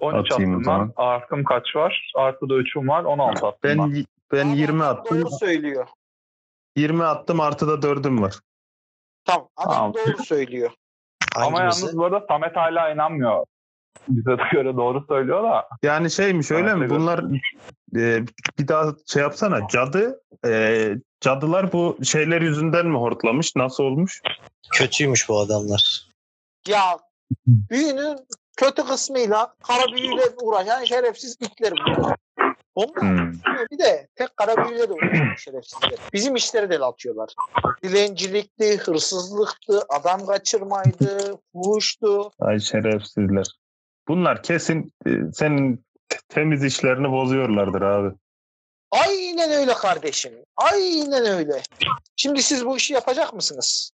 [0.00, 0.92] 13 Atayım o attım ben.
[0.96, 2.12] Artım kaç var?
[2.14, 3.04] Artı da 3'üm var.
[3.04, 3.78] 16 attım ben.
[3.78, 5.20] Ben ben Adam 20 attım.
[5.20, 5.88] Doğru söylüyor.
[6.76, 8.40] 20 attım artı da 4'üm var.
[9.24, 9.48] Tamam.
[9.56, 9.94] Adam Tamam.
[9.94, 10.70] doğru söylüyor.
[11.46, 11.80] Ama Hangimizi?
[11.82, 13.44] yalnız bu arada Samet hala inanmıyor.
[14.08, 15.68] Bize göre doğru söylüyor da.
[15.82, 16.90] Yani şeymiş öyle Evet, mi?
[16.90, 17.18] Bunlar
[17.96, 18.26] e,
[18.58, 19.68] bir daha şey yapsana.
[19.68, 23.56] Cadı e, cadılar bu şeyler yüzünden mi hortlamış?
[23.56, 24.22] Nasıl olmuş?
[24.72, 26.06] Kötüymüş bu adamlar.
[26.68, 26.98] Ya
[27.46, 28.16] büyünün
[28.56, 32.16] kötü kısmıyla kara büyüyle uğraşan şerefsiz itler bunlar.
[32.78, 33.32] Onlar Hmm.
[33.70, 35.98] bir de tek kara büyüyle de uğraşan şerefsizler.
[36.12, 37.34] Bizim işleri de atıyorlar.
[37.82, 42.30] Dilencilikti, hırsızlıktı, adam kaçırmaydı, fuhuştu.
[42.40, 43.46] Ay şerefsizler.
[44.08, 45.84] Bunlar kesin e, senin
[46.28, 48.14] temiz işlerini bozuyorlardır abi.
[48.90, 50.32] Aynen öyle kardeşim.
[50.56, 51.62] Aynen öyle.
[52.16, 53.92] Şimdi siz bu işi yapacak mısınız?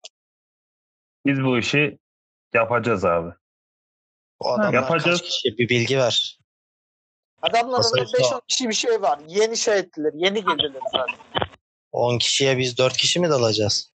[1.27, 1.99] Biz bu işi
[2.55, 3.31] yapacağız abi.
[4.43, 5.21] Bu adamlar yapacağız.
[5.21, 6.39] kaç kişi bir bilgi ver.
[7.43, 9.19] Adamların Masayı 5-10 kişi bir şey var.
[9.27, 11.17] Yeni şahitler, yeni gelirler zaten.
[11.93, 13.93] 10 kişiye biz 4 kişi mi dalacağız?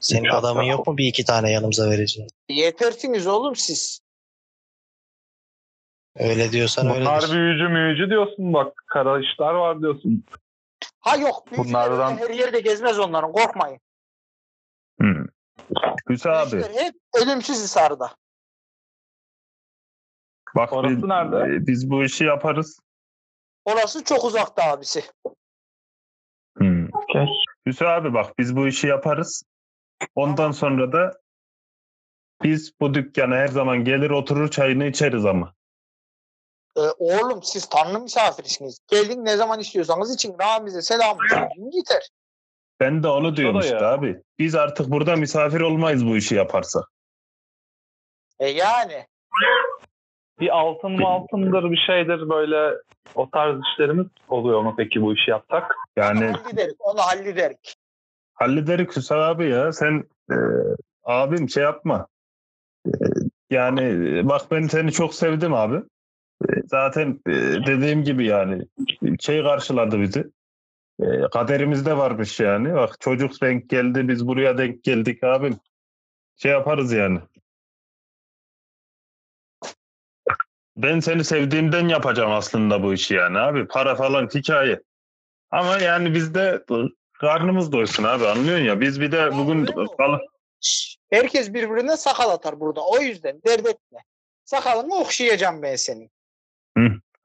[0.00, 0.38] Senin İnşallah.
[0.40, 2.32] adamın yok mu bir iki tane yanımıza vereceğiz?
[2.48, 4.00] Yetersiniz oğlum siz.
[6.16, 7.32] Öyle diyorsan Bunlar öyledir.
[7.34, 8.84] büyücü müyücü diyorsun bak.
[8.86, 10.24] Kara işler var diyorsun.
[11.00, 11.44] Ha yok.
[11.56, 13.32] Bunlardan- öyle her yerde gezmez onların.
[13.32, 13.80] Korkmayın.
[15.00, 15.24] Hmm.
[16.10, 18.10] Hüsa abi hep ölümsüz hisarda.
[20.56, 21.36] Bak Orası biz, nerede?
[21.36, 22.80] e, biz bu işi yaparız.
[23.64, 25.04] Orası çok uzakta abisi.
[26.58, 26.88] Hmm.
[26.92, 27.26] Okey.
[27.66, 29.42] Hüsa abi bak biz bu işi yaparız.
[30.14, 31.20] Ondan sonra da
[32.42, 35.54] biz bu dükkana her zaman gelir oturur çayını içeriz ama.
[36.76, 38.78] Ee, oğlum siz tanrı misafirisiniz.
[38.88, 42.08] Gelin ne zaman istiyorsanız için Ramiz'e selam söyleyin yeter.
[42.80, 44.22] Ben de onu diyorum işte abi.
[44.38, 46.84] Biz artık burada misafir olmayız bu işi yaparsak.
[48.38, 49.06] E yani.
[50.40, 52.74] Bir altın mı altındır bir şeydir böyle
[53.14, 55.76] o tarz işlerimiz oluyor mu peki bu işi yapsak?
[55.96, 56.76] Yani Hallederik.
[56.80, 57.74] Onu hallederik.
[58.34, 59.72] hallederik Hüsa abi ya.
[59.72, 60.36] Sen e,
[61.04, 62.06] abim şey yapma.
[62.86, 62.90] E,
[63.50, 65.76] yani e, bak ben seni çok sevdim abi.
[66.48, 67.32] E, zaten e,
[67.66, 68.62] dediğim gibi yani
[69.20, 70.24] şey karşıladı bizi.
[71.00, 72.74] E, kaderimizde varmış yani.
[72.74, 75.58] Bak çocuk denk geldi biz buraya denk geldik abim.
[76.36, 77.18] Şey yaparız yani.
[80.78, 83.66] Ben seni sevdiğimden yapacağım aslında bu işi yani abi.
[83.66, 84.80] Para falan hikaye.
[85.50, 86.64] Ama yani bizde
[87.20, 88.80] karnımız doysun abi anlıyorsun ya.
[88.80, 89.66] Biz bir de bugün mi?
[89.98, 90.18] kal-
[90.60, 92.80] Şşş, Herkes birbirine sakal atar burada.
[92.86, 93.98] O yüzden dert etme.
[94.44, 96.10] Sakalını okşayacağım ben senin.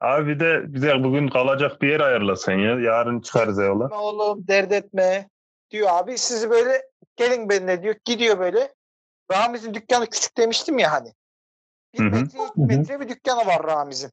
[0.00, 2.80] abi bir de bize bugün kalacak bir yer ayarlasan ya.
[2.80, 3.88] Yarın çıkarız yola.
[4.00, 5.28] Oğlum dert etme.
[5.70, 6.82] diyor abi sizi böyle
[7.16, 7.94] gelin benimle diyor.
[8.04, 8.74] Gidiyor böyle.
[9.32, 11.12] Ramiz'in dükkanı küçük demiştim ya hani.
[11.94, 12.10] Bir Hı hı.
[12.10, 14.10] metre, iki metre bir dükkanı var Ramiz'in.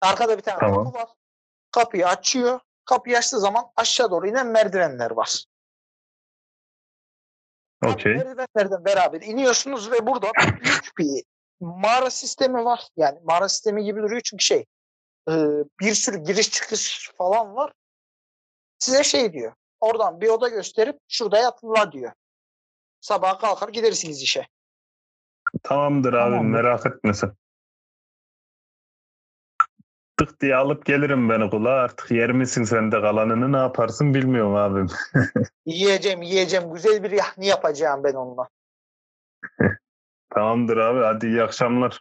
[0.00, 0.84] Arkada bir tane Tamam.
[0.84, 1.08] kapı var.
[1.70, 2.60] Kapıyı açıyor.
[2.84, 5.44] Kapıyı açtığı zaman aşağı doğru inen merdivenler var.
[7.86, 8.14] Okey.
[8.14, 11.24] Merdivenlerden beraber iniyorsunuz ve burada büyük bir
[11.60, 12.88] mağara sistemi var.
[12.96, 14.64] Yani mağara sistemi gibi duruyor çünkü şey
[15.28, 15.34] e,
[15.80, 17.72] bir sürü giriş çıkış falan var.
[18.78, 19.52] Size şey diyor.
[19.80, 22.12] Oradan bir oda gösterip şurada yatın diyor.
[23.00, 24.48] Sabah kalkar gidersiniz işe.
[25.62, 26.50] Tamamdır abi Tamamdır.
[26.50, 27.32] merak etme sen.
[30.16, 31.70] Tık diye alıp gelirim ben okula.
[31.70, 34.86] Artık yer misin sen de kalanını ne yaparsın bilmiyorum abim.
[35.66, 38.48] Yiyeceğim yiyeceğim güzel bir yahni yapacağım ben onunla.
[40.34, 42.00] Tamamdır abi hadi iyi akşamlar.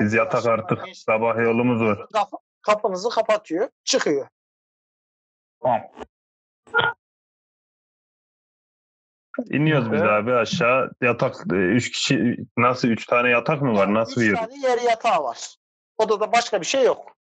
[0.00, 0.84] Biz yatak Arkadaşlar, artık.
[0.84, 1.00] neyse.
[1.00, 2.06] Sabah yolumuz var.
[2.12, 3.68] Kapı- kapınızı kapatıyor.
[3.84, 4.26] Çıkıyor.
[5.62, 5.80] Tamam.
[9.50, 10.90] İniyoruz biz abi aşağı.
[11.02, 13.94] Yatak e, üç kişi nasıl üç tane yatak mı var?
[13.94, 14.40] Nasıl bir Üç yer?
[14.40, 15.38] tane yer yatağı var.
[15.98, 17.16] Odada başka bir şey yok.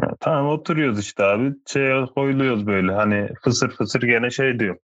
[0.00, 1.52] Ha, Tamam oturuyoruz işte abi.
[1.66, 4.76] Şey koyuluyoruz böyle hani fısır fısır gene şey diyor.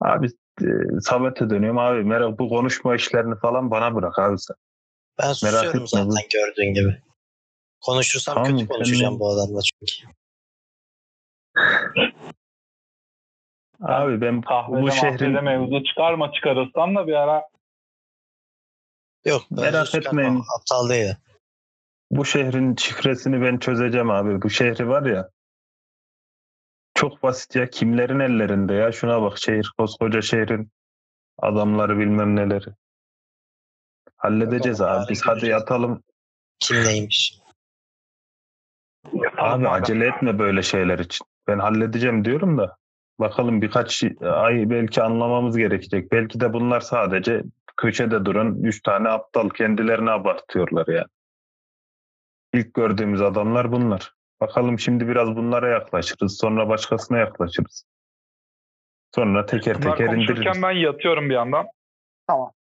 [0.00, 0.26] Abi
[0.62, 0.66] e,
[1.00, 2.04] Samet'e dönüyorum abi.
[2.04, 4.56] Merak bu konuşma işlerini falan bana bırak abi sen.
[5.18, 7.02] Ben susuyorum etme, zaten bu- gördüğün gibi.
[7.80, 10.12] Konuşursam Tamam, kötü konuşacağım sen- bu adamla çünkü.
[13.80, 17.42] Abi ben Kahvede bu mahvede şehrin mevzu çıkarma çıkarırsan da bir ara
[19.24, 20.42] Yok Merak etmeyin.
[20.58, 21.14] Aptal değil.
[22.10, 24.42] bu şehrin şifresini ben çözeceğim abi.
[24.42, 25.30] Bu şehri var ya
[26.94, 27.70] çok basit ya.
[27.70, 28.92] Kimlerin ellerinde ya?
[28.92, 30.70] Şuna bak şehir koskoca şehrin
[31.38, 32.70] adamları bilmem neleri.
[34.16, 35.10] Halledeceğiz Bakalım, abi.
[35.10, 36.02] Biz hadi yatalım.
[36.58, 37.38] Kim neymiş?
[39.36, 41.26] Abi acele etme böyle şeyler için.
[41.46, 42.76] Ben halledeceğim diyorum da
[43.20, 46.12] bakalım birkaç ay belki anlamamız gerekecek.
[46.12, 47.42] Belki de bunlar sadece
[47.76, 51.06] köşede duran üç tane aptal kendilerini abartıyorlar ya.
[52.54, 54.14] İlk gördüğümüz adamlar bunlar.
[54.40, 56.38] Bakalım şimdi biraz bunlara yaklaşırız.
[56.40, 57.84] Sonra başkasına yaklaşırız.
[59.14, 60.62] Sonra teker bunlar teker indiririz.
[60.62, 61.66] ben yatıyorum bir yandan.
[62.26, 62.52] Tamam.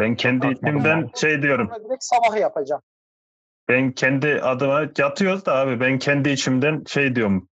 [0.00, 1.70] Ben kendi içimden şey diyorum.
[1.84, 2.82] Direkt sabah yapacağım.
[3.68, 7.47] Ben kendi adıma yatıyoruz da abi ben kendi içimden şey diyorum.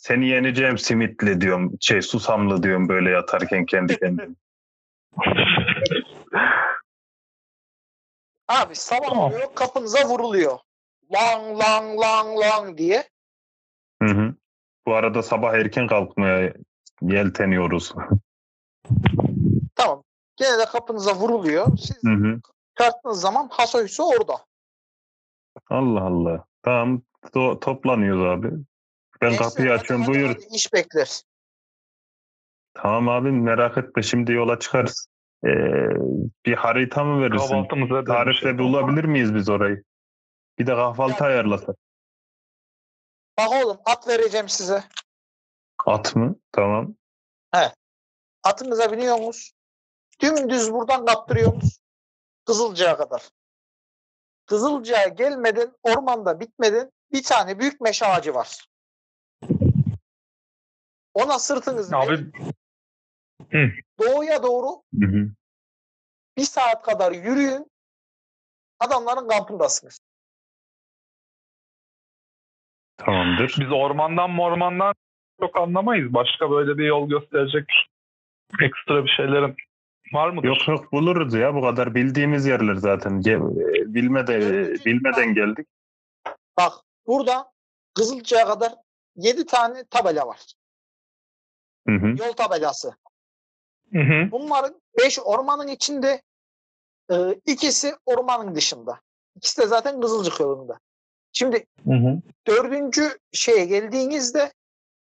[0.00, 1.72] Seni yeneceğim simitli diyorum.
[1.80, 4.28] Şey susamlı diyorum böyle yatarken kendi kendime.
[8.48, 9.24] Abi sabah Tamam.
[9.32, 10.58] oluyor kapınıza vuruluyor.
[11.12, 13.08] Lang lang lang lang diye.
[14.02, 14.34] Hı hı.
[14.86, 16.52] Bu arada sabah erken kalkmaya
[17.02, 17.92] yelteniyoruz.
[19.76, 20.02] Tamam.
[20.36, 21.66] Gene de kapınıza vuruluyor.
[21.78, 22.40] Siz Hı hı.
[22.68, 24.44] çıkarttığınız zaman Hasoysu orada.
[25.70, 26.44] Allah Allah.
[26.62, 28.50] Tamam to- toplanıyoruz abi.
[29.22, 30.28] Ben Neyse, kapıyı hadi, açıyorum hadi, buyur.
[30.28, 31.22] hadi, iş bekler.
[32.74, 35.06] Tamam abi merak etme şimdi yola çıkarız.
[35.44, 35.48] Ee,
[36.46, 38.04] bir harita mı verirsin?
[38.04, 39.82] Tarifle bulabilir miyiz biz orayı?
[40.58, 41.76] Bir de kahvaltı Ya- ayarlasak.
[43.38, 44.84] Bak oğlum at vereceğim size.
[45.86, 46.36] At mı?
[46.52, 46.94] Tamam.
[48.44, 49.52] Atınıza biniyorsunuz.
[50.22, 51.80] Dümdüz buradan kaptırıyorsunuz.
[52.46, 53.28] Kızılca'ya kadar.
[54.46, 58.68] Kızılca'ya gelmeden, ormanda bitmeden bir tane büyük meşe ağacı var.
[61.14, 62.32] Ona sırtınızı verin.
[63.52, 65.30] Abi doğuya doğru Hı hı.
[66.36, 67.70] bir saat kadar yürüyün.
[68.80, 70.00] Adamların kampındasınız.
[72.96, 73.56] Tamamdır.
[73.60, 74.94] biz ormandan mormandan
[75.40, 76.14] çok anlamayız.
[76.14, 77.64] Başka böyle bir yol gösterecek
[78.62, 79.56] ekstra bir şeylerin
[80.12, 80.48] var mıdır?
[80.48, 83.18] Yok yok buluruz ya bu kadar bildiğimiz yerler zaten.
[83.20, 83.40] E,
[83.94, 84.86] Bilmede, Evet.
[84.86, 85.68] bilmeden geldik.
[86.58, 86.72] Bak
[87.06, 87.52] burada
[87.94, 88.72] Kızılca'ya kadar
[89.16, 90.40] 7 tane tabela var.
[91.88, 92.06] Hı hı.
[92.06, 92.94] Yol tabelası.
[93.92, 94.30] Hı hı.
[94.30, 96.22] Bunların 5 ormanın içinde
[97.12, 99.00] e, ikisi ormanın dışında.
[99.36, 100.78] İkisi de zaten Kızılcık yolunda.
[101.32, 102.20] Şimdi Hı hı.
[102.46, 104.52] dördüncü şeye geldiğinizde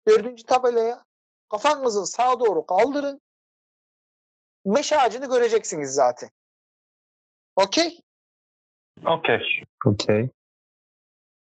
[0.07, 1.03] dördüncü tabelaya
[1.51, 3.21] kafanızı sağa doğru kaldırın.
[4.65, 6.29] Meşe ağacını göreceksiniz zaten.
[7.55, 7.99] Okey?
[9.05, 9.63] Okey.
[9.85, 10.29] Okey.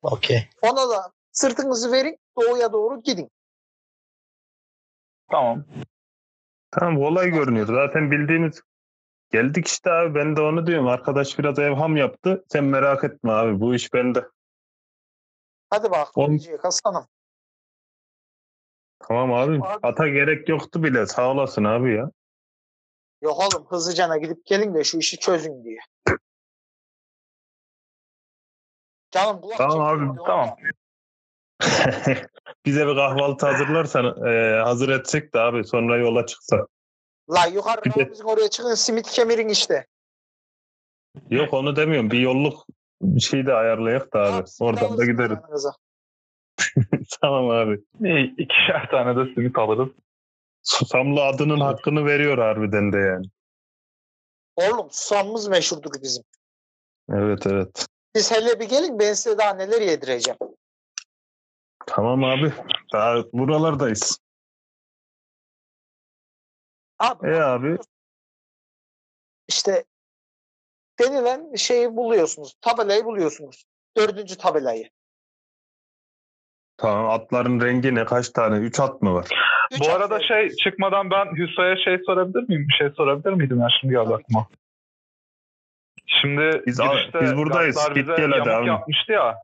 [0.03, 0.49] Okey.
[0.63, 2.19] Ona da sırtınızı verin.
[2.41, 3.31] Doğuya doğru gidin.
[5.31, 5.65] Tamam.
[6.71, 7.67] Tamam kolay görünüyor.
[7.67, 8.63] Zaten bildiğimiz
[9.31, 10.89] geldik işte abi ben de onu diyorum.
[10.89, 12.45] Arkadaş biraz evham yaptı.
[12.49, 14.27] Sen merak etme abi bu iş bende.
[15.71, 16.19] Hadi bak.
[16.19, 17.07] On- Hasan'ım.
[19.09, 19.53] Tamam abi.
[19.65, 21.07] Abi- Ata gerek yoktu bile.
[21.07, 22.11] Sağ olasın abi ya.
[23.23, 25.79] Yok oğlum hızlıcana gidip gelin de şu işi çözün diye.
[29.11, 30.47] Canım kulak Tamam abi, tamam.
[30.47, 30.71] ya.
[32.67, 36.69] Bize bir kahvaltı hazırlarsan e, hazır etsek de abi sonra yola çıksak.
[37.31, 39.87] La yukarı Bir de- Ramiz'in oraya çıkın simit kemirin işte.
[41.31, 42.11] Yok onu demiyorum.
[42.11, 42.67] Bir yolluk
[43.03, 44.49] bir şey de ayarlayak da abi.
[44.49, 45.39] Simit Oradan da gideriz.
[47.21, 47.81] tamam abi.
[48.05, 49.89] İyi, ikişer tane de simit alırız.
[50.63, 53.27] Susamlı adının hakkını veriyor harbiden de yani.
[54.57, 56.25] Oğlum susamımız meşhurdur bizim.
[57.13, 57.87] Evet evet.
[58.17, 60.39] Siz hele bir gelin ben size daha neler yedireceğim.
[61.91, 62.53] Tamam abi.
[62.93, 64.19] Daha buralardayız.
[66.99, 67.77] Abi E abi.
[69.49, 69.85] işte
[71.01, 72.55] denilen şeyi buluyorsunuz.
[72.61, 73.65] Tabelayı buluyorsunuz.
[73.97, 74.91] Dördüncü tabelayı.
[76.77, 78.05] Tamam atların rengi ne?
[78.05, 78.57] Kaç tane?
[78.59, 79.27] Üç at mı var?
[79.73, 80.27] Üç Bu arada harfli.
[80.27, 82.67] şey çıkmadan ben Hüso'ya şey sorabilir miyim?
[82.69, 84.47] Bir şey sorabilir miydim ya şimdi geldi aklıma.
[86.07, 87.89] Şimdi Biz- girişte biz buradayız.
[87.95, 88.67] Git gel hadi abi.
[88.69, 89.43] yapmıştı ya.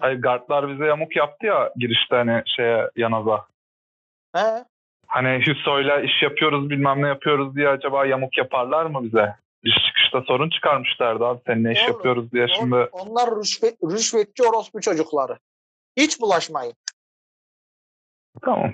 [0.00, 3.46] Hayır guardlar bize yamuk yaptı ya girişte hani şeye yanaza.
[4.34, 4.64] He?
[5.06, 9.36] Hani Hüso'yla iş yapıyoruz bilmem ne yapıyoruz diye acaba yamuk yaparlar mı bize?
[9.62, 12.88] İş çıkışta sorun çıkarmışlardı abi seninle iş yapıyoruz diye şimdi.
[12.92, 15.38] Onlar rüşvet, rüşvetçi orospu çocukları.
[15.96, 16.74] Hiç bulaşmayın.
[18.42, 18.72] Tamam.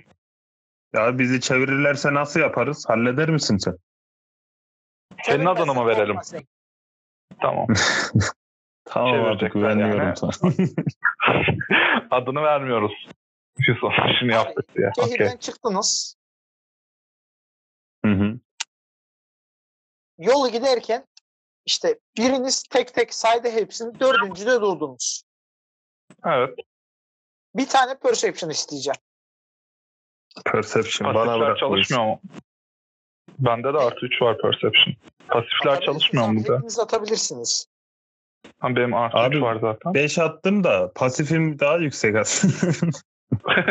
[0.92, 2.84] Ya bizi çevirirlerse nasıl yaparız?
[2.88, 3.76] Halleder misin sen?
[5.22, 6.06] Senin adını mı verelim?
[6.06, 6.42] korkma sen.
[7.40, 7.66] Tamam.
[8.90, 10.16] Tamam Çevirecekler güvenmiyorum yani.
[10.16, 10.52] sana.
[12.10, 12.92] Adını vermiyoruz.
[13.68, 14.90] Hüso işini yaptık diye.
[15.04, 16.16] Şehirden çıktınız.
[18.04, 18.38] Hı hı.
[20.18, 21.06] Yolu giderken
[21.66, 24.00] işte biriniz tek tek saydı hepsini.
[24.00, 25.22] Dördüncüde durdunuz.
[26.26, 26.58] Evet.
[27.54, 28.98] Bir tane perception isteyeceğim.
[30.44, 31.50] Perception bana Pasifler bırak.
[31.50, 31.88] bu işi.
[31.88, 32.20] çalışmıyor mu?
[33.38, 34.94] Bende de artı 3 var perception.
[35.28, 36.56] Pasifler çalışmıyor mu Atabilirsiniz, burada?
[36.58, 37.67] Hepiniz atabilirsiniz.
[38.58, 39.94] Ha, benim artı Abi, 3 var zaten.
[39.94, 42.72] 5 attım da pasifim daha yüksek aslında.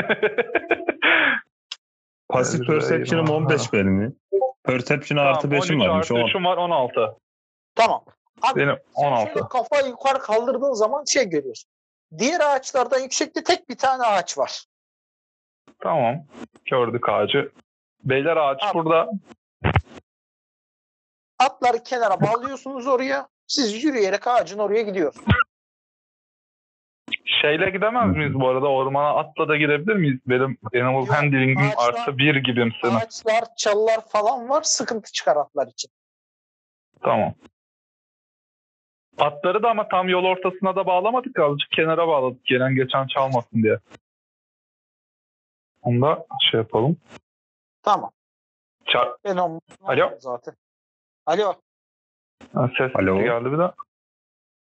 [2.30, 3.36] Pasif perception'ım eyvah.
[3.38, 4.12] 15 benim ya.
[4.64, 6.12] Perception artı Tamam, 5'im 13 varmış.
[6.12, 6.28] artı O.
[6.28, 7.16] 3'üm var 16.
[7.76, 8.04] Tamam.
[8.42, 9.34] Abi Benim sen 16.
[9.34, 11.70] şöyle kafayı yukarı kaldırdığın zaman şey görüyorsun.
[12.18, 14.66] Diğer ağaçlardan yüksekte tek bir tane ağaç var.
[15.80, 16.16] Tamam.
[16.66, 17.52] Gördük ağacı.
[18.04, 18.74] Beyler ağaç Abi.
[18.74, 19.10] burada.
[21.40, 23.28] Atları kenara bağlıyorsunuz oraya.
[23.48, 25.28] Siz yürüyerek ağacın oraya gidiyorsunuz.
[27.42, 28.68] Şeyle gidemez miyiz bu arada?
[28.68, 30.20] Ormana atla da gidebilir miyiz?
[30.28, 32.96] Benim animal Yok, handling'im ağaçlar- artı 1 gibimsin.
[32.96, 34.62] Ağaçlar, çalılar falan var.
[34.64, 35.92] Sıkıntı çıkar atlar için.
[37.02, 37.34] Tamam.
[39.18, 41.40] Atları da ama tam yol ortasına da bağlamadık.
[41.40, 42.46] Azıcık kenara bağladık.
[42.46, 43.80] Gelen geçen çalmasın diye.
[45.82, 46.98] Onu da şey yapalım.
[47.84, 48.12] Tamam.
[48.86, 50.12] Ça- Ben onu Alo?
[50.20, 50.54] zaten.
[51.26, 51.54] Alo.
[52.54, 53.20] Ha, Ses Alo.
[53.24, 53.72] geldi bir de.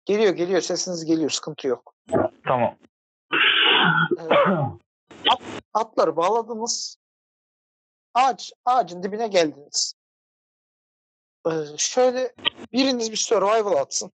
[0.06, 1.96] Geliyor geliyor sesiniz geliyor sıkıntı yok.
[2.48, 2.76] Tamam.
[4.20, 4.24] Ee,
[5.74, 6.98] atları bağladınız.
[8.14, 9.94] Ağaç, ağacın dibine geldiniz.
[11.48, 12.34] Ee, şöyle
[12.74, 14.12] biriniz bir survival atsın.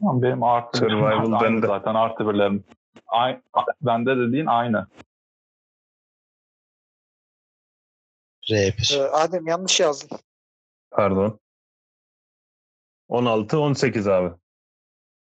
[0.00, 1.66] Tamam, Benim artı Survival bende.
[1.66, 2.64] zaten artı birlerim.
[3.06, 3.42] Aynı,
[3.80, 4.86] bende dediğin aynı.
[8.50, 8.98] R1.
[8.98, 10.18] Ee, Adem yanlış yazdın.
[10.90, 11.40] Pardon.
[13.08, 14.30] 16 18 abi.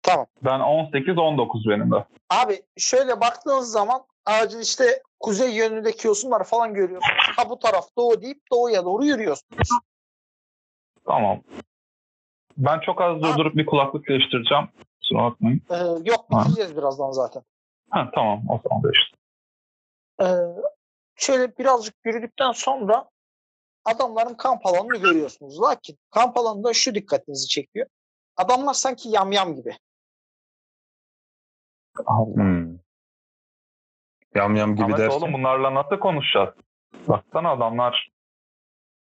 [0.03, 0.26] Tamam.
[0.45, 2.05] Ben 18-19 benim de.
[2.30, 7.16] Abi şöyle baktığınız zaman ağacın işte kuzey yönündeki yosunları falan görüyorsunuz.
[7.37, 9.68] Ha bu taraf doğu deyip doğuya doğru yürüyorsunuz.
[11.07, 11.41] Tamam.
[12.57, 14.68] Ben çok az durdurup bir kulaklık değiştireceğim.
[15.01, 15.62] Kusura bakmayın.
[15.70, 15.74] Ee,
[16.11, 16.41] yok Ha.
[16.41, 17.43] bitireceğiz birazdan zaten.
[17.91, 19.14] Ha, tamam o zaman değiştir.
[20.22, 20.26] Ee,
[21.16, 23.09] şöyle birazcık yürüdükten sonra
[23.87, 25.61] adamların kamp alanını görüyorsunuz.
[25.62, 27.87] Lakin kamp alanında şu dikkatinizi çekiyor.
[28.37, 29.76] Adamlar sanki yamyam gibi.
[32.34, 32.78] Hmm.
[34.34, 35.16] Yam yam gibi Ahmet derken.
[35.16, 36.55] oğlum bunlarla nasıl konuşacağız?
[37.09, 38.11] Baksana adamlar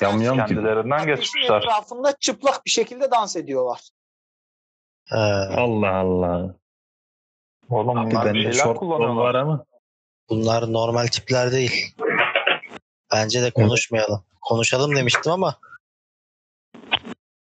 [0.02, 0.48] Yam yam gibi.
[0.48, 1.58] kendilerinden Ateşin geçmişler.
[1.62, 3.90] etrafında çıplak bir şekilde dans ediyorlar.
[5.12, 5.16] Ee,
[5.58, 6.56] Allah Allah.
[7.70, 9.36] Oğlum Abi bunlar bir şeyler kol var kullanıyorlar.
[9.36, 9.66] ama.
[10.30, 11.96] bunlar normal tipler değil.
[13.14, 14.24] Bence de konuşmayalım.
[14.42, 15.56] Konuşalım demiştim ama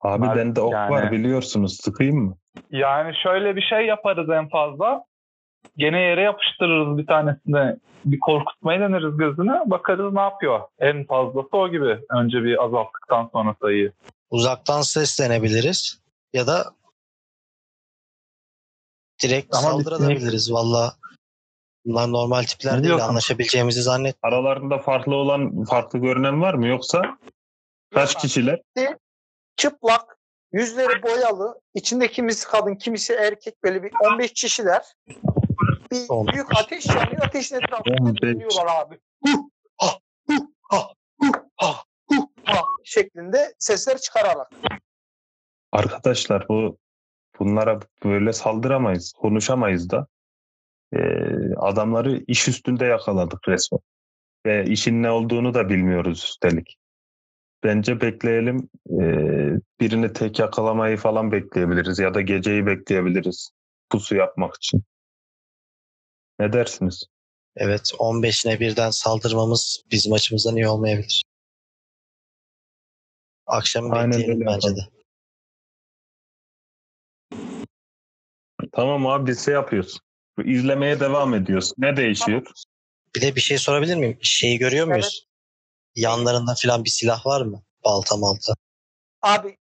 [0.01, 1.76] Abi Ben- bende ok yani- var biliyorsunuz.
[1.80, 2.36] Sıkayım mı?
[2.70, 5.05] Yani şöyle bir şey yaparız en fazla.
[5.76, 7.76] Gene yere yapıştırırız bir tanesini.
[8.05, 9.61] Bir korkutmayı deneriz gözüne.
[9.66, 10.61] Bakarız ne yapıyor.
[10.78, 11.99] En fazlası o gibi.
[12.11, 13.93] Önce bir azalttıktan sonra sayıyı.
[14.30, 16.64] uzaktan seslenebiliriz ya da
[19.22, 20.53] direkt Ama saldırabiliriz.
[20.53, 20.93] Valla
[21.84, 22.84] bunlar normal tipler değil.
[22.84, 23.08] diyorsun?
[23.08, 24.16] Anlaşabileceğimizi zannet.
[24.22, 27.18] Aralarında farklı olan, farklı görünen var mı yoksa
[27.94, 28.60] kaç Yok, kişiler?
[29.56, 30.18] Çıplak,
[30.52, 34.82] yüzleri boyalı, içinde kimisi kadın, kimisi erkek böyle bir 15 kişiler.
[35.92, 37.22] bir On büyük ateş yanıyor.
[37.22, 38.22] Ateşin etrafında On beş.
[38.22, 38.98] dönüyorlar abi.
[39.24, 39.42] Huh,
[39.78, 39.88] ha,
[40.26, 40.88] huh, ha,
[41.20, 41.74] huh, ha,
[42.08, 44.50] huh, ha şeklinde sesler çıkararak.
[45.72, 46.78] Arkadaşlar bu
[47.38, 50.06] bunlara böyle saldıramayız, konuşamayız da.
[50.97, 53.80] Ee, adamları iş üstünde yakaladık resmen.
[54.47, 56.76] Ve işin ne olduğunu da bilmiyoruz üstelik.
[57.64, 58.68] Bence bekleyelim.
[58.90, 63.51] Ee, birini tek yakalamayı falan bekleyebiliriz ya da geceyi bekleyebiliriz
[63.90, 64.82] pusu yapmak için.
[66.38, 67.07] Ne dersiniz?
[67.57, 71.24] Evet 15'ine birden saldırmamız bizim açımızdan iyi olmayabilir.
[73.47, 74.80] Akşam Aynen bekleyelim bence de.
[78.72, 79.99] Tamam abi biz şey yapıyoruz.
[80.44, 81.72] İzlemeye devam ediyoruz.
[81.78, 82.42] Ne değişiyor?
[83.14, 84.18] Bir de bir şey sorabilir miyim?
[84.22, 85.26] Şeyi görüyor muyuz?
[85.94, 87.62] Yanlarında falan bir silah var mı?
[87.84, 88.54] Balta malta.
[89.22, 89.58] Abi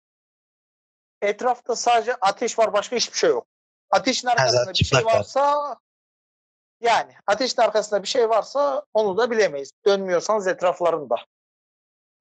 [1.21, 3.47] etrafta sadece ateş var başka hiçbir şey yok.
[3.91, 5.13] Ateşin arkasında zaten bir şey var.
[5.15, 5.75] varsa
[6.81, 9.71] yani ateşin arkasında bir şey varsa onu da bilemeyiz.
[9.85, 11.15] Dönmüyorsanız etraflarında.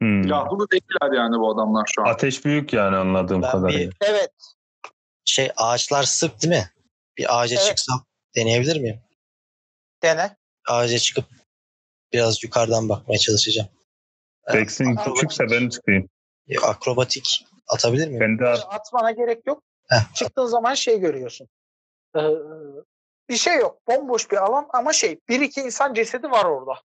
[0.02, 0.22] Hmm.
[0.22, 2.06] Silahlı değiller yani bu adamlar şu an.
[2.06, 3.90] Ateş büyük yani anladığım Ben kadarıyla.
[3.90, 4.32] bir Evet.
[5.24, 6.70] şey ağaçlar sık değil mi?
[7.18, 7.66] Bir ağaca Evet.
[7.66, 8.04] çıksam
[8.38, 9.00] deneyebilir miyim?
[10.02, 10.36] Dene.
[10.68, 11.24] Ağaca çıkıp
[12.12, 13.68] biraz yukarıdan bakmaya çalışacağım.
[14.54, 16.08] Beksin Aa, küçükse ben çıkayım.
[16.62, 18.20] Akrobatik atabilir miyim?
[18.20, 19.62] Ben de atmana gerek yok.
[19.88, 20.14] Heh.
[20.14, 21.48] Çıktığın zaman şey görüyorsun.
[22.16, 22.20] Ee,
[23.28, 23.80] bir şey yok.
[23.88, 26.80] Bomboş bir alan ama şey bir iki insan cesedi var orada.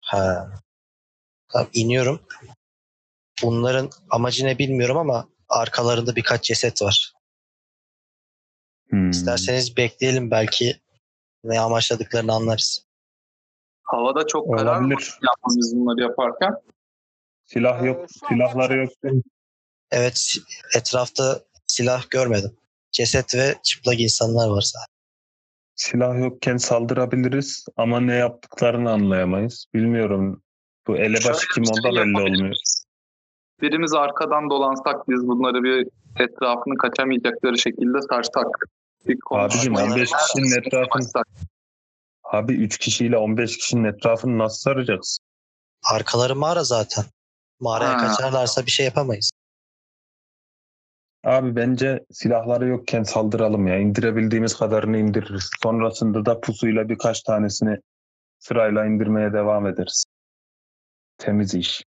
[0.00, 0.50] Ha.
[1.52, 2.20] Tamam iniyorum.
[3.42, 7.12] Bunların amacı ne bilmiyorum ama arkalarında birkaç ceset var.
[8.90, 9.10] Hmm.
[9.10, 10.80] İsterseniz bekleyelim belki
[11.44, 12.86] ne amaçladıklarını anlarız.
[13.82, 15.18] Havada çok karar olabilir.
[15.22, 16.54] yalnız biz bunları yaparken.
[17.44, 18.92] Silah Ee, yok, an silahları yok.
[19.90, 20.34] Evet
[20.76, 22.56] etrafta silah görmedim.
[22.92, 24.94] Ceset ve çıplak insanlar var zaten.
[25.74, 29.66] Silah yokken saldırabiliriz ama ne yaptıklarını anlayamayız.
[29.74, 30.42] Bilmiyorum.
[30.86, 32.56] Bu elebaşı Şöyle kim bir onda şey belli olmuyor.
[33.64, 35.88] Birimiz arkadan dolansak biz bunları bir
[36.18, 38.46] etrafını kaçamayacakları şekilde sarsak.
[39.08, 41.22] Bir Abicim, konuşma 15 yapsak, kişinin etrafını-.
[42.24, 45.24] Abi 3 kişiyle 15 kişinin etrafını nasıl saracaksın?
[45.92, 47.04] Arkaları mağara zaten.
[47.60, 48.06] Mağaraya Ha.
[48.06, 49.30] kaçarlarsa bir şey yapamayız.
[51.24, 53.78] Abi bence silahları yokken saldıralım ya.
[53.78, 55.50] İndirebildiğimiz kadarını indiririz.
[55.62, 57.78] Sonrasında da pusuyla birkaç tanesini
[58.38, 60.04] sırayla indirmeye devam ederiz.
[61.18, 61.82] Temiz iş.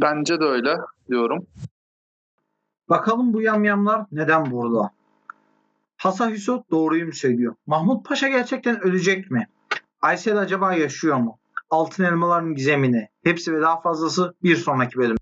[0.00, 0.76] Bence de öyle
[1.08, 1.46] diyorum.
[2.88, 4.90] Bakalım bu yamyamlar neden burada?
[5.96, 7.54] Hasan Hüso doğruyu mu söylüyor?
[7.66, 9.48] Mahmut Paşa gerçekten ölecek mi?
[10.02, 11.38] Aysel acaba yaşıyor mu?
[11.70, 13.08] Altın elmaların gizemini.
[13.24, 15.17] Hepsi ve daha fazlası bir sonraki bölümde.